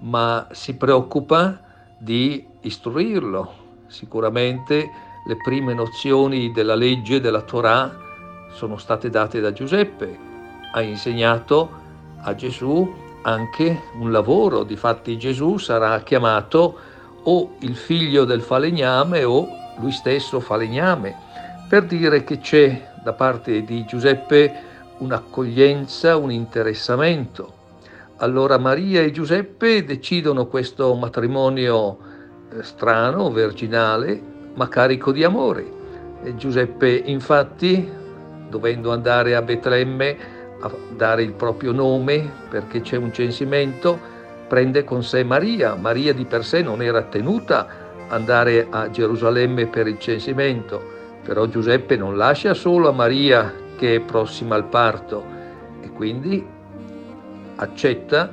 ma 0.00 0.46
si 0.50 0.76
preoccupa 0.76 1.60
di 1.98 2.44
istruirlo, 2.60 3.62
Sicuramente 3.86 4.90
le 5.24 5.36
prime 5.36 5.72
nozioni 5.72 6.50
della 6.50 6.74
legge, 6.74 7.20
della 7.20 7.42
Torah, 7.42 7.96
sono 8.50 8.76
state 8.76 9.08
date 9.08 9.40
da 9.40 9.52
Giuseppe. 9.52 10.18
Ha 10.72 10.80
insegnato 10.82 11.70
a 12.22 12.34
Gesù 12.34 12.92
anche 13.22 13.82
un 14.00 14.10
lavoro. 14.10 14.64
Difatti 14.64 15.16
Gesù 15.16 15.58
sarà 15.58 16.00
chiamato 16.00 16.76
o 17.22 17.54
il 17.60 17.76
figlio 17.76 18.24
del 18.24 18.42
falegname 18.42 19.22
o 19.22 19.46
lui 19.76 19.92
stesso 19.92 20.40
falegname, 20.40 21.14
per 21.68 21.84
dire 21.84 22.24
che 22.24 22.38
c'è 22.38 22.92
da 23.02 23.12
parte 23.12 23.64
di 23.64 23.84
Giuseppe 23.84 24.52
un'accoglienza, 24.98 26.16
un 26.16 26.30
interessamento. 26.30 27.62
Allora 28.18 28.58
Maria 28.58 29.02
e 29.02 29.10
Giuseppe 29.10 29.84
decidono 29.84 30.46
questo 30.46 30.94
matrimonio 30.94 31.98
strano, 32.60 33.30
virginale, 33.30 34.20
ma 34.54 34.68
carico 34.68 35.10
di 35.10 35.24
amore. 35.24 35.66
E 36.22 36.36
Giuseppe 36.36 36.90
infatti, 36.90 37.90
dovendo 38.48 38.92
andare 38.92 39.34
a 39.34 39.42
Betlemme 39.42 40.16
a 40.60 40.70
dare 40.96 41.22
il 41.22 41.32
proprio 41.32 41.72
nome 41.72 42.30
perché 42.48 42.80
c'è 42.80 42.96
un 42.96 43.12
censimento, 43.12 43.98
prende 44.48 44.84
con 44.84 45.02
sé 45.02 45.24
Maria. 45.24 45.74
Maria 45.74 46.14
di 46.14 46.24
per 46.24 46.44
sé 46.44 46.62
non 46.62 46.80
era 46.80 47.02
tenuta 47.02 47.83
andare 48.14 48.68
a 48.70 48.90
Gerusalemme 48.90 49.66
per 49.66 49.88
il 49.88 49.98
censimento, 49.98 50.80
però 51.22 51.46
Giuseppe 51.46 51.96
non 51.96 52.16
lascia 52.16 52.54
solo 52.54 52.88
a 52.88 52.92
Maria 52.92 53.52
che 53.76 53.96
è 53.96 54.00
prossima 54.00 54.54
al 54.54 54.66
parto 54.66 55.24
e 55.80 55.90
quindi 55.90 56.46
accetta, 57.56 58.30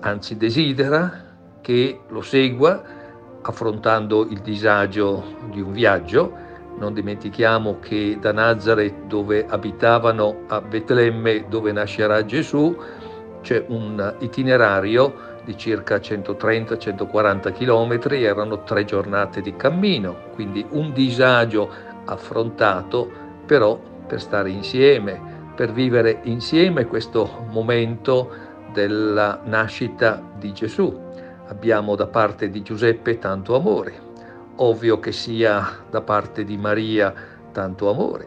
anzi 0.00 0.36
desidera 0.36 1.24
che 1.60 2.00
lo 2.08 2.20
segua 2.20 2.82
affrontando 3.42 4.26
il 4.28 4.40
disagio 4.40 5.36
di 5.50 5.60
un 5.60 5.72
viaggio. 5.72 6.44
Non 6.78 6.92
dimentichiamo 6.92 7.78
che 7.80 8.18
da 8.20 8.32
Nazareth, 8.32 9.06
dove 9.06 9.46
abitavano, 9.48 10.42
a 10.48 10.60
Betlemme, 10.60 11.46
dove 11.48 11.72
nascerà 11.72 12.24
Gesù, 12.26 12.76
c'è 13.40 13.64
un 13.68 14.14
itinerario 14.18 15.25
di 15.46 15.56
circa 15.56 15.98
130-140 15.98 17.52
km, 17.52 18.12
erano 18.14 18.64
tre 18.64 18.84
giornate 18.84 19.40
di 19.40 19.54
cammino, 19.54 20.30
quindi 20.34 20.66
un 20.70 20.92
disagio 20.92 21.70
affrontato, 22.04 23.08
però 23.46 23.80
per 24.06 24.20
stare 24.20 24.50
insieme, 24.50 25.52
per 25.54 25.70
vivere 25.72 26.18
insieme 26.24 26.86
questo 26.86 27.46
momento 27.50 28.28
della 28.72 29.40
nascita 29.44 30.20
di 30.36 30.52
Gesù. 30.52 31.04
Abbiamo 31.46 31.94
da 31.94 32.08
parte 32.08 32.50
di 32.50 32.62
Giuseppe 32.62 33.18
tanto 33.18 33.54
amore, 33.54 33.94
ovvio 34.56 34.98
che 34.98 35.12
sia 35.12 35.84
da 35.88 36.00
parte 36.00 36.42
di 36.42 36.56
Maria 36.56 37.14
tanto 37.52 37.88
amore, 37.88 38.26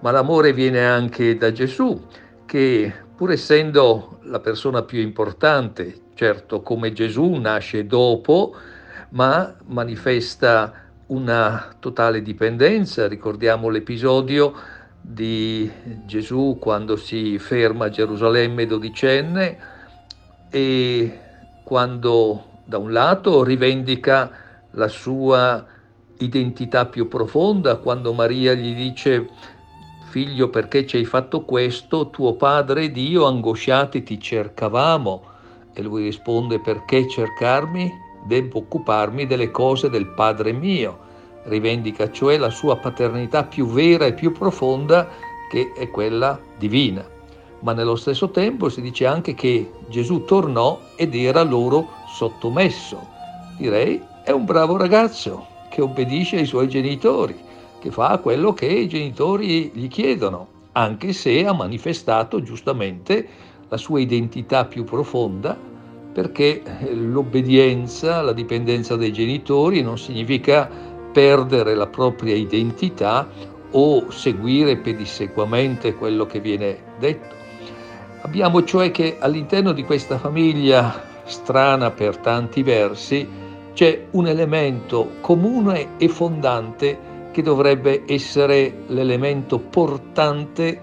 ma 0.00 0.12
l'amore 0.12 0.52
viene 0.52 0.86
anche 0.86 1.36
da 1.36 1.50
Gesù, 1.50 2.00
che 2.46 2.92
pur 3.16 3.32
essendo 3.32 4.20
la 4.22 4.38
persona 4.38 4.82
più 4.82 5.00
importante, 5.00 6.09
certo 6.20 6.60
come 6.60 6.92
Gesù 6.92 7.30
nasce 7.36 7.86
dopo, 7.86 8.54
ma 9.10 9.54
manifesta 9.68 10.70
una 11.06 11.74
totale 11.78 12.20
dipendenza. 12.20 13.08
Ricordiamo 13.08 13.70
l'episodio 13.70 14.52
di 15.00 15.70
Gesù 16.04 16.58
quando 16.60 16.96
si 16.96 17.38
ferma 17.38 17.86
a 17.86 17.88
Gerusalemme 17.88 18.66
dodicenne 18.66 19.58
e 20.50 21.20
quando 21.64 22.44
da 22.66 22.76
un 22.76 22.92
lato 22.92 23.42
rivendica 23.42 24.30
la 24.72 24.88
sua 24.88 25.64
identità 26.18 26.84
più 26.84 27.08
profonda 27.08 27.76
quando 27.76 28.12
Maria 28.12 28.52
gli 28.52 28.74
dice 28.74 29.26
figlio 30.10 30.50
perché 30.50 30.86
ci 30.86 30.98
hai 30.98 31.06
fatto 31.06 31.46
questo, 31.46 32.10
tuo 32.10 32.34
padre 32.34 32.82
ed 32.82 32.98
io 32.98 33.24
angosciati 33.24 34.02
ti 34.02 34.20
cercavamo 34.20 35.29
e 35.72 35.82
lui 35.82 36.04
risponde 36.04 36.58
perché 36.58 37.08
cercarmi? 37.08 37.92
Devo 38.24 38.58
occuparmi 38.58 39.26
delle 39.26 39.50
cose 39.50 39.88
del 39.88 40.08
padre 40.08 40.52
mio. 40.52 41.08
Rivendica 41.44 42.10
cioè 42.10 42.36
la 42.36 42.50
sua 42.50 42.76
paternità 42.76 43.44
più 43.44 43.66
vera 43.66 44.04
e 44.06 44.14
più 44.14 44.32
profonda 44.32 45.08
che 45.50 45.72
è 45.74 45.90
quella 45.90 46.38
divina 46.58 47.18
ma 47.60 47.72
nello 47.72 47.96
stesso 47.96 48.30
tempo 48.30 48.68
si 48.68 48.80
dice 48.80 49.06
anche 49.06 49.34
che 49.34 49.70
Gesù 49.88 50.24
tornò 50.24 50.80
ed 50.96 51.14
era 51.14 51.42
loro 51.42 51.88
sottomesso. 52.06 53.06
Direi 53.56 54.00
è 54.24 54.30
un 54.30 54.44
bravo 54.44 54.76
ragazzo 54.76 55.46
che 55.70 55.82
obbedisce 55.82 56.36
ai 56.36 56.46
suoi 56.46 56.68
genitori, 56.68 57.38
che 57.78 57.90
fa 57.90 58.18
quello 58.18 58.52
che 58.52 58.66
i 58.66 58.88
genitori 58.88 59.70
gli 59.74 59.88
chiedono, 59.88 60.48
anche 60.72 61.12
se 61.12 61.44
ha 61.46 61.52
manifestato 61.52 62.42
giustamente 62.42 63.48
la 63.70 63.76
sua 63.76 64.00
identità 64.00 64.66
più 64.66 64.84
profonda, 64.84 65.56
perché 66.12 66.62
l'obbedienza, 66.92 68.20
la 68.20 68.32
dipendenza 68.32 68.96
dai 68.96 69.12
genitori 69.12 69.80
non 69.80 69.96
significa 69.96 70.68
perdere 71.12 71.74
la 71.74 71.86
propria 71.86 72.34
identità 72.34 73.28
o 73.70 74.10
seguire 74.10 74.76
pedissequamente 74.76 75.94
quello 75.94 76.26
che 76.26 76.40
viene 76.40 76.78
detto. 76.98 77.34
Abbiamo 78.22 78.64
cioè 78.64 78.90
che 78.90 79.16
all'interno 79.20 79.72
di 79.72 79.84
questa 79.84 80.18
famiglia 80.18 81.08
strana 81.24 81.92
per 81.92 82.16
tanti 82.18 82.62
versi 82.62 83.26
c'è 83.72 84.06
un 84.10 84.26
elemento 84.26 85.12
comune 85.20 85.90
e 85.96 86.08
fondante 86.08 87.08
che 87.30 87.42
dovrebbe 87.42 88.02
essere 88.06 88.82
l'elemento 88.88 89.58
portante, 89.60 90.80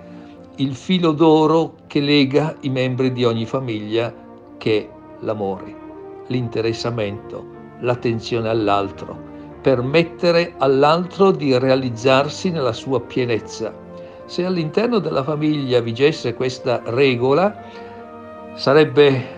il 0.60 0.74
filo 0.74 1.12
d'oro 1.12 1.76
che 1.86 2.00
lega 2.00 2.56
i 2.62 2.70
membri 2.70 3.12
di 3.12 3.24
ogni 3.24 3.46
famiglia, 3.46 4.12
che 4.58 4.78
è 4.80 4.90
l'amore, 5.20 5.76
l'interessamento, 6.28 7.46
l'attenzione 7.82 8.50
all'altro, 8.50 9.16
permettere 9.62 10.56
all'altro 10.58 11.30
di 11.30 11.56
realizzarsi 11.60 12.50
nella 12.50 12.74
sua 12.74 13.00
pienezza. 13.02 13.72
Se 14.26 14.46
all'interno 14.46 14.98
della 14.98 15.24
famiglia 15.24 15.80
vigesse 15.80 16.34
questa 16.34 16.82
regola, 16.86 17.56
sarebbe 18.56 19.36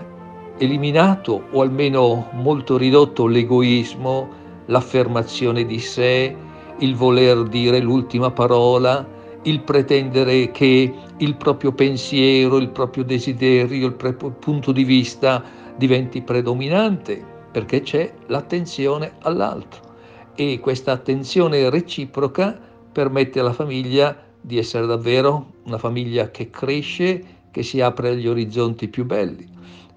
eliminato 0.57 1.43
o 1.51 1.61
almeno 1.61 2.29
molto 2.31 2.77
ridotto 2.77 3.27
l'egoismo, 3.27 4.29
l'affermazione 4.67 5.65
di 5.65 5.79
sé, 5.79 6.33
il 6.77 6.95
voler 6.95 7.43
dire 7.43 7.79
l'ultima 7.79 8.31
parola, 8.31 9.17
il 9.49 9.61
pretendere 9.61 10.51
che 10.51 10.93
il 11.17 11.35
proprio 11.35 11.71
pensiero, 11.71 12.57
il 12.57 12.69
proprio 12.69 13.03
desiderio, 13.03 13.87
il 13.87 13.95
proprio 13.95 14.29
punto 14.29 14.71
di 14.71 14.83
vista 14.83 15.43
diventi 15.75 16.21
predominante, 16.21 17.23
perché 17.51 17.81
c'è 17.81 18.13
l'attenzione 18.27 19.13
all'altro 19.21 19.87
e 20.35 20.59
questa 20.59 20.93
attenzione 20.93 21.69
reciproca 21.69 22.57
permette 22.91 23.41
alla 23.41 23.51
famiglia 23.51 24.15
di 24.39 24.57
essere 24.57 24.85
davvero 24.85 25.53
una 25.65 25.77
famiglia 25.77 26.31
che 26.31 26.49
cresce, 26.49 27.21
che 27.51 27.61
si 27.61 27.81
apre 27.81 28.09
agli 28.09 28.27
orizzonti 28.27 28.87
più 28.87 29.05
belli. 29.05 29.45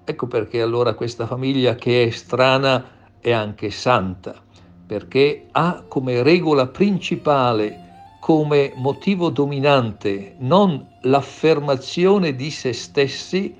Ecco 0.03 0.27
perché 0.27 0.61
allora 0.61 0.95
questa 0.95 1.27
famiglia 1.27 1.75
che 1.75 2.03
è 2.03 2.09
strana 2.09 2.83
è 3.21 3.31
anche 3.31 3.69
santa, 3.69 4.35
perché 4.85 5.45
ha 5.51 5.85
come 5.87 6.23
regola 6.23 6.67
principale, 6.67 7.82
come 8.23 8.71
motivo 8.75 9.29
dominante, 9.29 10.35
non 10.37 10.87
l'affermazione 11.01 12.35
di 12.35 12.51
se 12.51 12.71
stessi, 12.71 13.53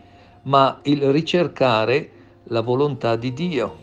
ma 0.43 0.80
il 0.84 1.12
ricercare 1.12 2.10
la 2.43 2.62
volontà 2.62 3.17
di 3.17 3.34
Dio. 3.34 3.76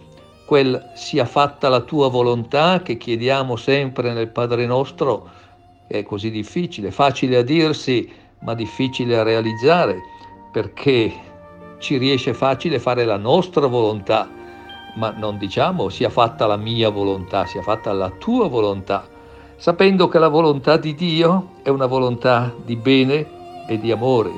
Quel 0.46 0.92
sia 0.94 1.26
fatta 1.26 1.68
la 1.68 1.80
tua 1.80 2.08
volontà 2.08 2.80
che 2.80 2.96
chiediamo 2.96 3.56
sempre 3.56 4.14
nel 4.14 4.28
Padre 4.28 4.64
nostro, 4.64 5.28
è 5.86 6.02
così 6.02 6.30
difficile, 6.30 6.90
facile 6.90 7.36
a 7.36 7.42
dirsi, 7.42 8.10
ma 8.38 8.54
difficile 8.54 9.18
a 9.18 9.22
realizzare, 9.22 9.98
perché 10.50 11.12
ci 11.76 11.98
riesce 11.98 12.32
facile 12.32 12.78
fare 12.78 13.04
la 13.04 13.18
nostra 13.18 13.66
volontà 13.66 14.30
ma 14.96 15.10
non 15.10 15.36
diciamo 15.36 15.88
sia 15.88 16.08
fatta 16.08 16.46
la 16.46 16.56
mia 16.56 16.88
volontà, 16.88 17.44
sia 17.44 17.62
fatta 17.62 17.92
la 17.92 18.10
tua 18.10 18.48
volontà, 18.48 19.06
sapendo 19.60 20.08
che 20.08 20.18
la 20.18 20.28
volontà 20.28 20.78
di 20.78 20.94
Dio 20.94 21.50
è 21.62 21.68
una 21.68 21.84
volontà 21.84 22.50
di 22.64 22.76
bene 22.76 23.66
e 23.68 23.78
di 23.78 23.92
amore, 23.92 24.32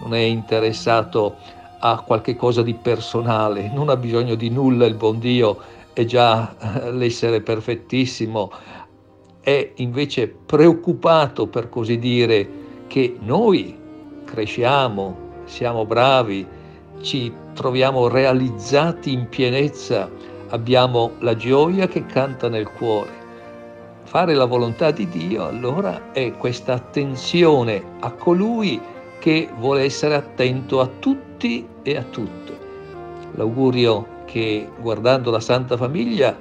non 0.00 0.14
è 0.14 0.20
interessato 0.20 1.34
a 1.80 2.00
qualche 2.06 2.36
cosa 2.36 2.62
di 2.62 2.74
personale, 2.74 3.68
non 3.74 3.88
ha 3.88 3.96
bisogno 3.96 4.36
di 4.36 4.48
nulla 4.48 4.86
il 4.86 4.94
buon 4.94 5.18
Dio, 5.18 5.58
è 5.92 6.04
già 6.04 6.54
eh, 6.56 6.92
l'essere 6.92 7.40
perfettissimo, 7.40 8.52
è 9.40 9.72
invece 9.76 10.28
preoccupato 10.28 11.48
per 11.48 11.68
così 11.68 11.98
dire 11.98 12.48
che 12.86 13.16
noi 13.18 13.76
cresciamo, 14.24 15.16
siamo 15.46 15.84
bravi, 15.84 16.46
ci 17.00 17.32
troviamo 17.54 18.06
realizzati 18.06 19.10
in 19.10 19.28
pienezza, 19.28 20.08
abbiamo 20.50 21.14
la 21.18 21.34
gioia 21.34 21.88
che 21.88 22.06
canta 22.06 22.48
nel 22.48 22.70
cuore. 22.70 23.18
Fare 24.10 24.34
la 24.34 24.44
volontà 24.44 24.90
di 24.90 25.08
Dio 25.08 25.46
allora 25.46 26.10
è 26.10 26.32
questa 26.32 26.72
attenzione 26.72 27.80
a 28.00 28.10
colui 28.10 28.80
che 29.20 29.48
vuole 29.56 29.84
essere 29.84 30.16
attento 30.16 30.80
a 30.80 30.90
tutti 30.98 31.64
e 31.84 31.96
a 31.96 32.02
tutte. 32.02 32.58
L'augurio 33.36 34.24
che 34.24 34.68
guardando 34.80 35.30
la 35.30 35.38
Santa 35.38 35.76
Famiglia 35.76 36.36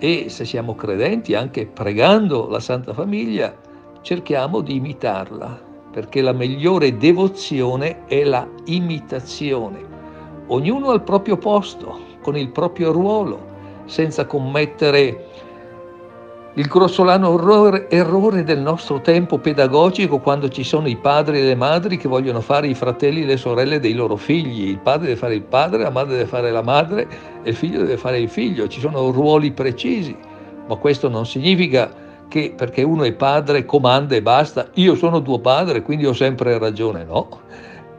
e 0.00 0.28
se 0.28 0.44
siamo 0.44 0.74
credenti 0.74 1.36
anche 1.36 1.66
pregando 1.66 2.48
la 2.48 2.58
Santa 2.58 2.92
Famiglia 2.92 3.56
cerchiamo 4.00 4.60
di 4.60 4.74
imitarla, 4.74 5.56
perché 5.92 6.20
la 6.20 6.32
migliore 6.32 6.96
devozione 6.96 8.06
è 8.06 8.24
la 8.24 8.44
imitazione 8.64 9.84
ognuno 10.48 10.90
al 10.90 11.04
proprio 11.04 11.36
posto, 11.36 11.96
con 12.22 12.36
il 12.36 12.50
proprio 12.50 12.90
ruolo, 12.90 13.52
senza 13.84 14.26
commettere 14.26 15.26
il 16.56 16.66
grossolano 16.66 17.34
errore, 17.34 17.90
errore, 17.90 18.44
del 18.44 18.60
nostro 18.60 19.00
tempo 19.00 19.38
pedagogico 19.38 20.20
quando 20.20 20.48
ci 20.48 20.62
sono 20.62 20.86
i 20.86 20.96
padri 20.96 21.40
e 21.40 21.42
le 21.42 21.56
madri 21.56 21.96
che 21.96 22.06
vogliono 22.06 22.40
fare 22.40 22.68
i 22.68 22.74
fratelli 22.74 23.22
e 23.22 23.26
le 23.26 23.36
sorelle 23.36 23.80
dei 23.80 23.92
loro 23.92 24.14
figli. 24.14 24.68
Il 24.68 24.78
padre 24.78 25.06
deve 25.06 25.18
fare 25.18 25.34
il 25.34 25.42
padre, 25.42 25.82
la 25.82 25.90
madre 25.90 26.12
deve 26.12 26.28
fare 26.28 26.52
la 26.52 26.62
madre 26.62 27.08
e 27.42 27.50
il 27.50 27.56
figlio 27.56 27.80
deve 27.80 27.96
fare 27.96 28.20
il 28.20 28.28
figlio. 28.28 28.68
Ci 28.68 28.78
sono 28.78 29.10
ruoli 29.10 29.50
precisi, 29.50 30.16
ma 30.68 30.76
questo 30.76 31.08
non 31.08 31.26
significa 31.26 31.92
che 32.28 32.54
perché 32.56 32.82
uno 32.82 33.02
è 33.02 33.12
padre 33.12 33.64
comanda 33.64 34.14
e 34.14 34.22
basta, 34.22 34.68
io 34.74 34.94
sono 34.94 35.22
tuo 35.22 35.40
padre, 35.40 35.82
quindi 35.82 36.06
ho 36.06 36.12
sempre 36.12 36.56
ragione. 36.58 37.02
No, 37.02 37.40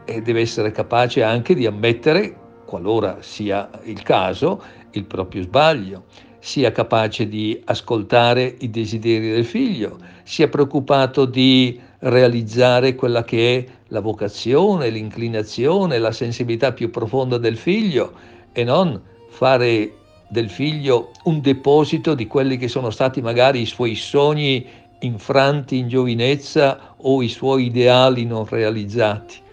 e 0.06 0.22
deve 0.22 0.40
essere 0.40 0.70
capace 0.70 1.22
anche 1.22 1.54
di 1.54 1.66
ammettere, 1.66 2.34
qualora 2.64 3.18
sia 3.20 3.68
il 3.82 4.02
caso, 4.02 4.62
il 4.92 5.04
proprio 5.04 5.42
sbaglio, 5.42 6.04
sia 6.38 6.72
capace 6.72 7.28
di 7.28 7.60
ascoltare 7.64 8.56
i 8.60 8.70
desideri 8.70 9.30
del 9.30 9.44
figlio, 9.44 9.98
sia 10.22 10.48
preoccupato 10.48 11.24
di 11.24 11.80
realizzare 12.00 12.94
quella 12.94 13.24
che 13.24 13.56
è 13.56 13.72
la 13.88 14.00
vocazione, 14.00 14.90
l'inclinazione, 14.90 15.98
la 15.98 16.12
sensibilità 16.12 16.72
più 16.72 16.90
profonda 16.90 17.38
del 17.38 17.56
figlio 17.56 18.12
e 18.52 18.64
non 18.64 19.00
fare 19.28 19.92
del 20.28 20.50
figlio 20.50 21.12
un 21.24 21.40
deposito 21.40 22.14
di 22.14 22.26
quelli 22.26 22.56
che 22.56 22.68
sono 22.68 22.90
stati 22.90 23.20
magari 23.20 23.60
i 23.60 23.66
suoi 23.66 23.94
sogni 23.94 24.66
infranti 25.00 25.78
in 25.78 25.88
giovinezza 25.88 26.94
o 26.96 27.22
i 27.22 27.28
suoi 27.28 27.66
ideali 27.66 28.24
non 28.24 28.46
realizzati. 28.48 29.44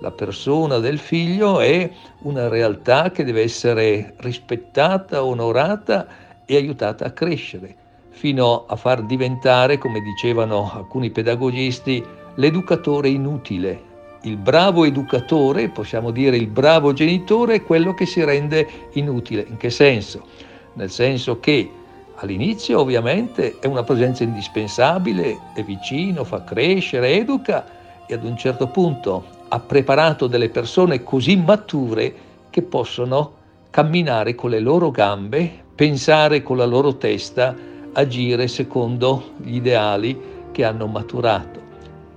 La 0.00 0.10
persona 0.12 0.78
del 0.78 0.98
figlio 0.98 1.60
è 1.60 1.90
una 2.22 2.48
realtà 2.48 3.10
che 3.10 3.24
deve 3.24 3.42
essere 3.42 4.14
rispettata, 4.18 5.24
onorata 5.24 6.06
e 6.50 6.56
aiutata 6.56 7.04
a 7.04 7.10
crescere, 7.10 7.76
fino 8.08 8.64
a 8.66 8.74
far 8.74 9.02
diventare, 9.02 9.76
come 9.76 10.00
dicevano 10.00 10.72
alcuni 10.72 11.10
pedagogisti, 11.10 12.02
l'educatore 12.36 13.10
inutile. 13.10 13.82
Il 14.22 14.38
bravo 14.38 14.86
educatore, 14.86 15.68
possiamo 15.68 16.10
dire 16.10 16.38
il 16.38 16.46
bravo 16.46 16.94
genitore, 16.94 17.56
è 17.56 17.62
quello 17.62 17.92
che 17.92 18.06
si 18.06 18.24
rende 18.24 18.66
inutile. 18.94 19.44
In 19.46 19.58
che 19.58 19.68
senso? 19.68 20.24
Nel 20.72 20.90
senso 20.90 21.38
che 21.38 21.70
all'inizio 22.14 22.80
ovviamente 22.80 23.58
è 23.60 23.66
una 23.66 23.82
presenza 23.82 24.24
indispensabile, 24.24 25.38
è 25.52 25.62
vicino, 25.62 26.24
fa 26.24 26.44
crescere, 26.44 27.10
educa 27.10 27.66
e 28.06 28.14
ad 28.14 28.24
un 28.24 28.38
certo 28.38 28.68
punto 28.68 29.36
ha 29.48 29.60
preparato 29.60 30.26
delle 30.26 30.48
persone 30.48 31.02
così 31.02 31.36
mature 31.36 32.14
che 32.48 32.62
possono 32.62 33.34
camminare 33.68 34.34
con 34.34 34.48
le 34.48 34.60
loro 34.60 34.90
gambe, 34.90 35.66
pensare 35.78 36.42
con 36.42 36.56
la 36.56 36.64
loro 36.64 36.96
testa, 36.96 37.54
agire 37.92 38.48
secondo 38.48 39.34
gli 39.36 39.54
ideali 39.54 40.20
che 40.50 40.64
hanno 40.64 40.88
maturato. 40.88 41.60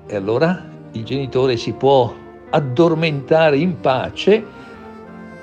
E 0.08 0.16
allora 0.16 0.68
il 0.94 1.04
genitore 1.04 1.58
si 1.58 1.72
può 1.74 2.12
addormentare 2.50 3.58
in 3.58 3.80
pace, 3.80 4.44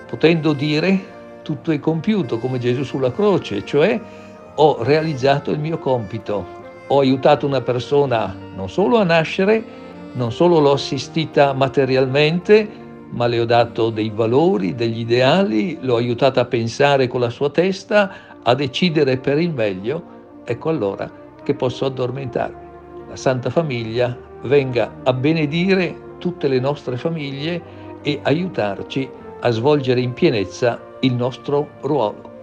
potendo 0.09 0.53
dire 0.53 1.41
tutto 1.43 1.71
è 1.71 1.79
compiuto 1.79 2.41
come 2.41 2.59
Gesù 2.59 2.83
sulla 2.83 3.13
croce, 3.13 3.65
cioè 3.65 4.01
ho 4.57 4.83
realizzato 4.83 5.53
il 5.53 5.61
mio 5.61 5.79
compito, 5.79 6.45
ho 6.89 6.99
aiutato 6.99 7.47
una 7.47 7.61
persona 7.61 8.35
non 8.57 8.69
solo 8.69 8.97
a 8.97 9.05
nascere, 9.05 9.63
non 10.15 10.33
solo 10.33 10.59
l'ho 10.59 10.73
assistita 10.73 11.53
materialmente, 11.53 12.69
ma 13.11 13.27
le 13.27 13.41
ho 13.41 13.45
dato 13.45 13.91
dei 13.91 14.11
valori, 14.11 14.75
degli 14.75 15.01
ideali, 15.01 15.79
l'ho 15.81 15.97
aiutata 15.97 16.43
a 16.43 16.47
pensare 16.47 17.07
con 17.09 17.21
la 17.21 17.31
sua 17.31 17.51
testa, 17.51 18.41
a 18.43 18.55
decidere 18.55 19.19
per 19.19 19.39
il 19.39 19.53
meglio, 19.53 20.03
ecco 20.45 20.69
allora 20.69 21.11
che 21.43 21.55
posso 21.55 21.87
addormentarmi. 21.87 22.67
La 23.09 23.17
Santa 23.17 23.51
Famiglia 23.51 24.17
venga 24.43 25.01
a 25.03 25.13
benedire 25.13 26.17
tutte 26.19 26.49
le 26.49 26.61
nostre 26.61 26.97
famiglie 26.97 27.63
e 28.03 28.21
aiutarci 28.23 29.09
a 29.41 29.51
svolgere 29.51 30.01
in 30.01 30.13
pienezza 30.13 30.81
il 31.01 31.15
nostro 31.15 31.71
ruolo. 31.83 32.37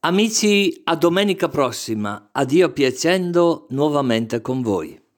Amici, 0.00 0.82
a 0.84 0.94
domenica 0.94 1.48
prossima, 1.48 2.28
a 2.30 2.44
Dio 2.44 2.70
piacendo, 2.70 3.66
nuovamente 3.70 4.40
con 4.40 4.62
voi. 4.62 5.05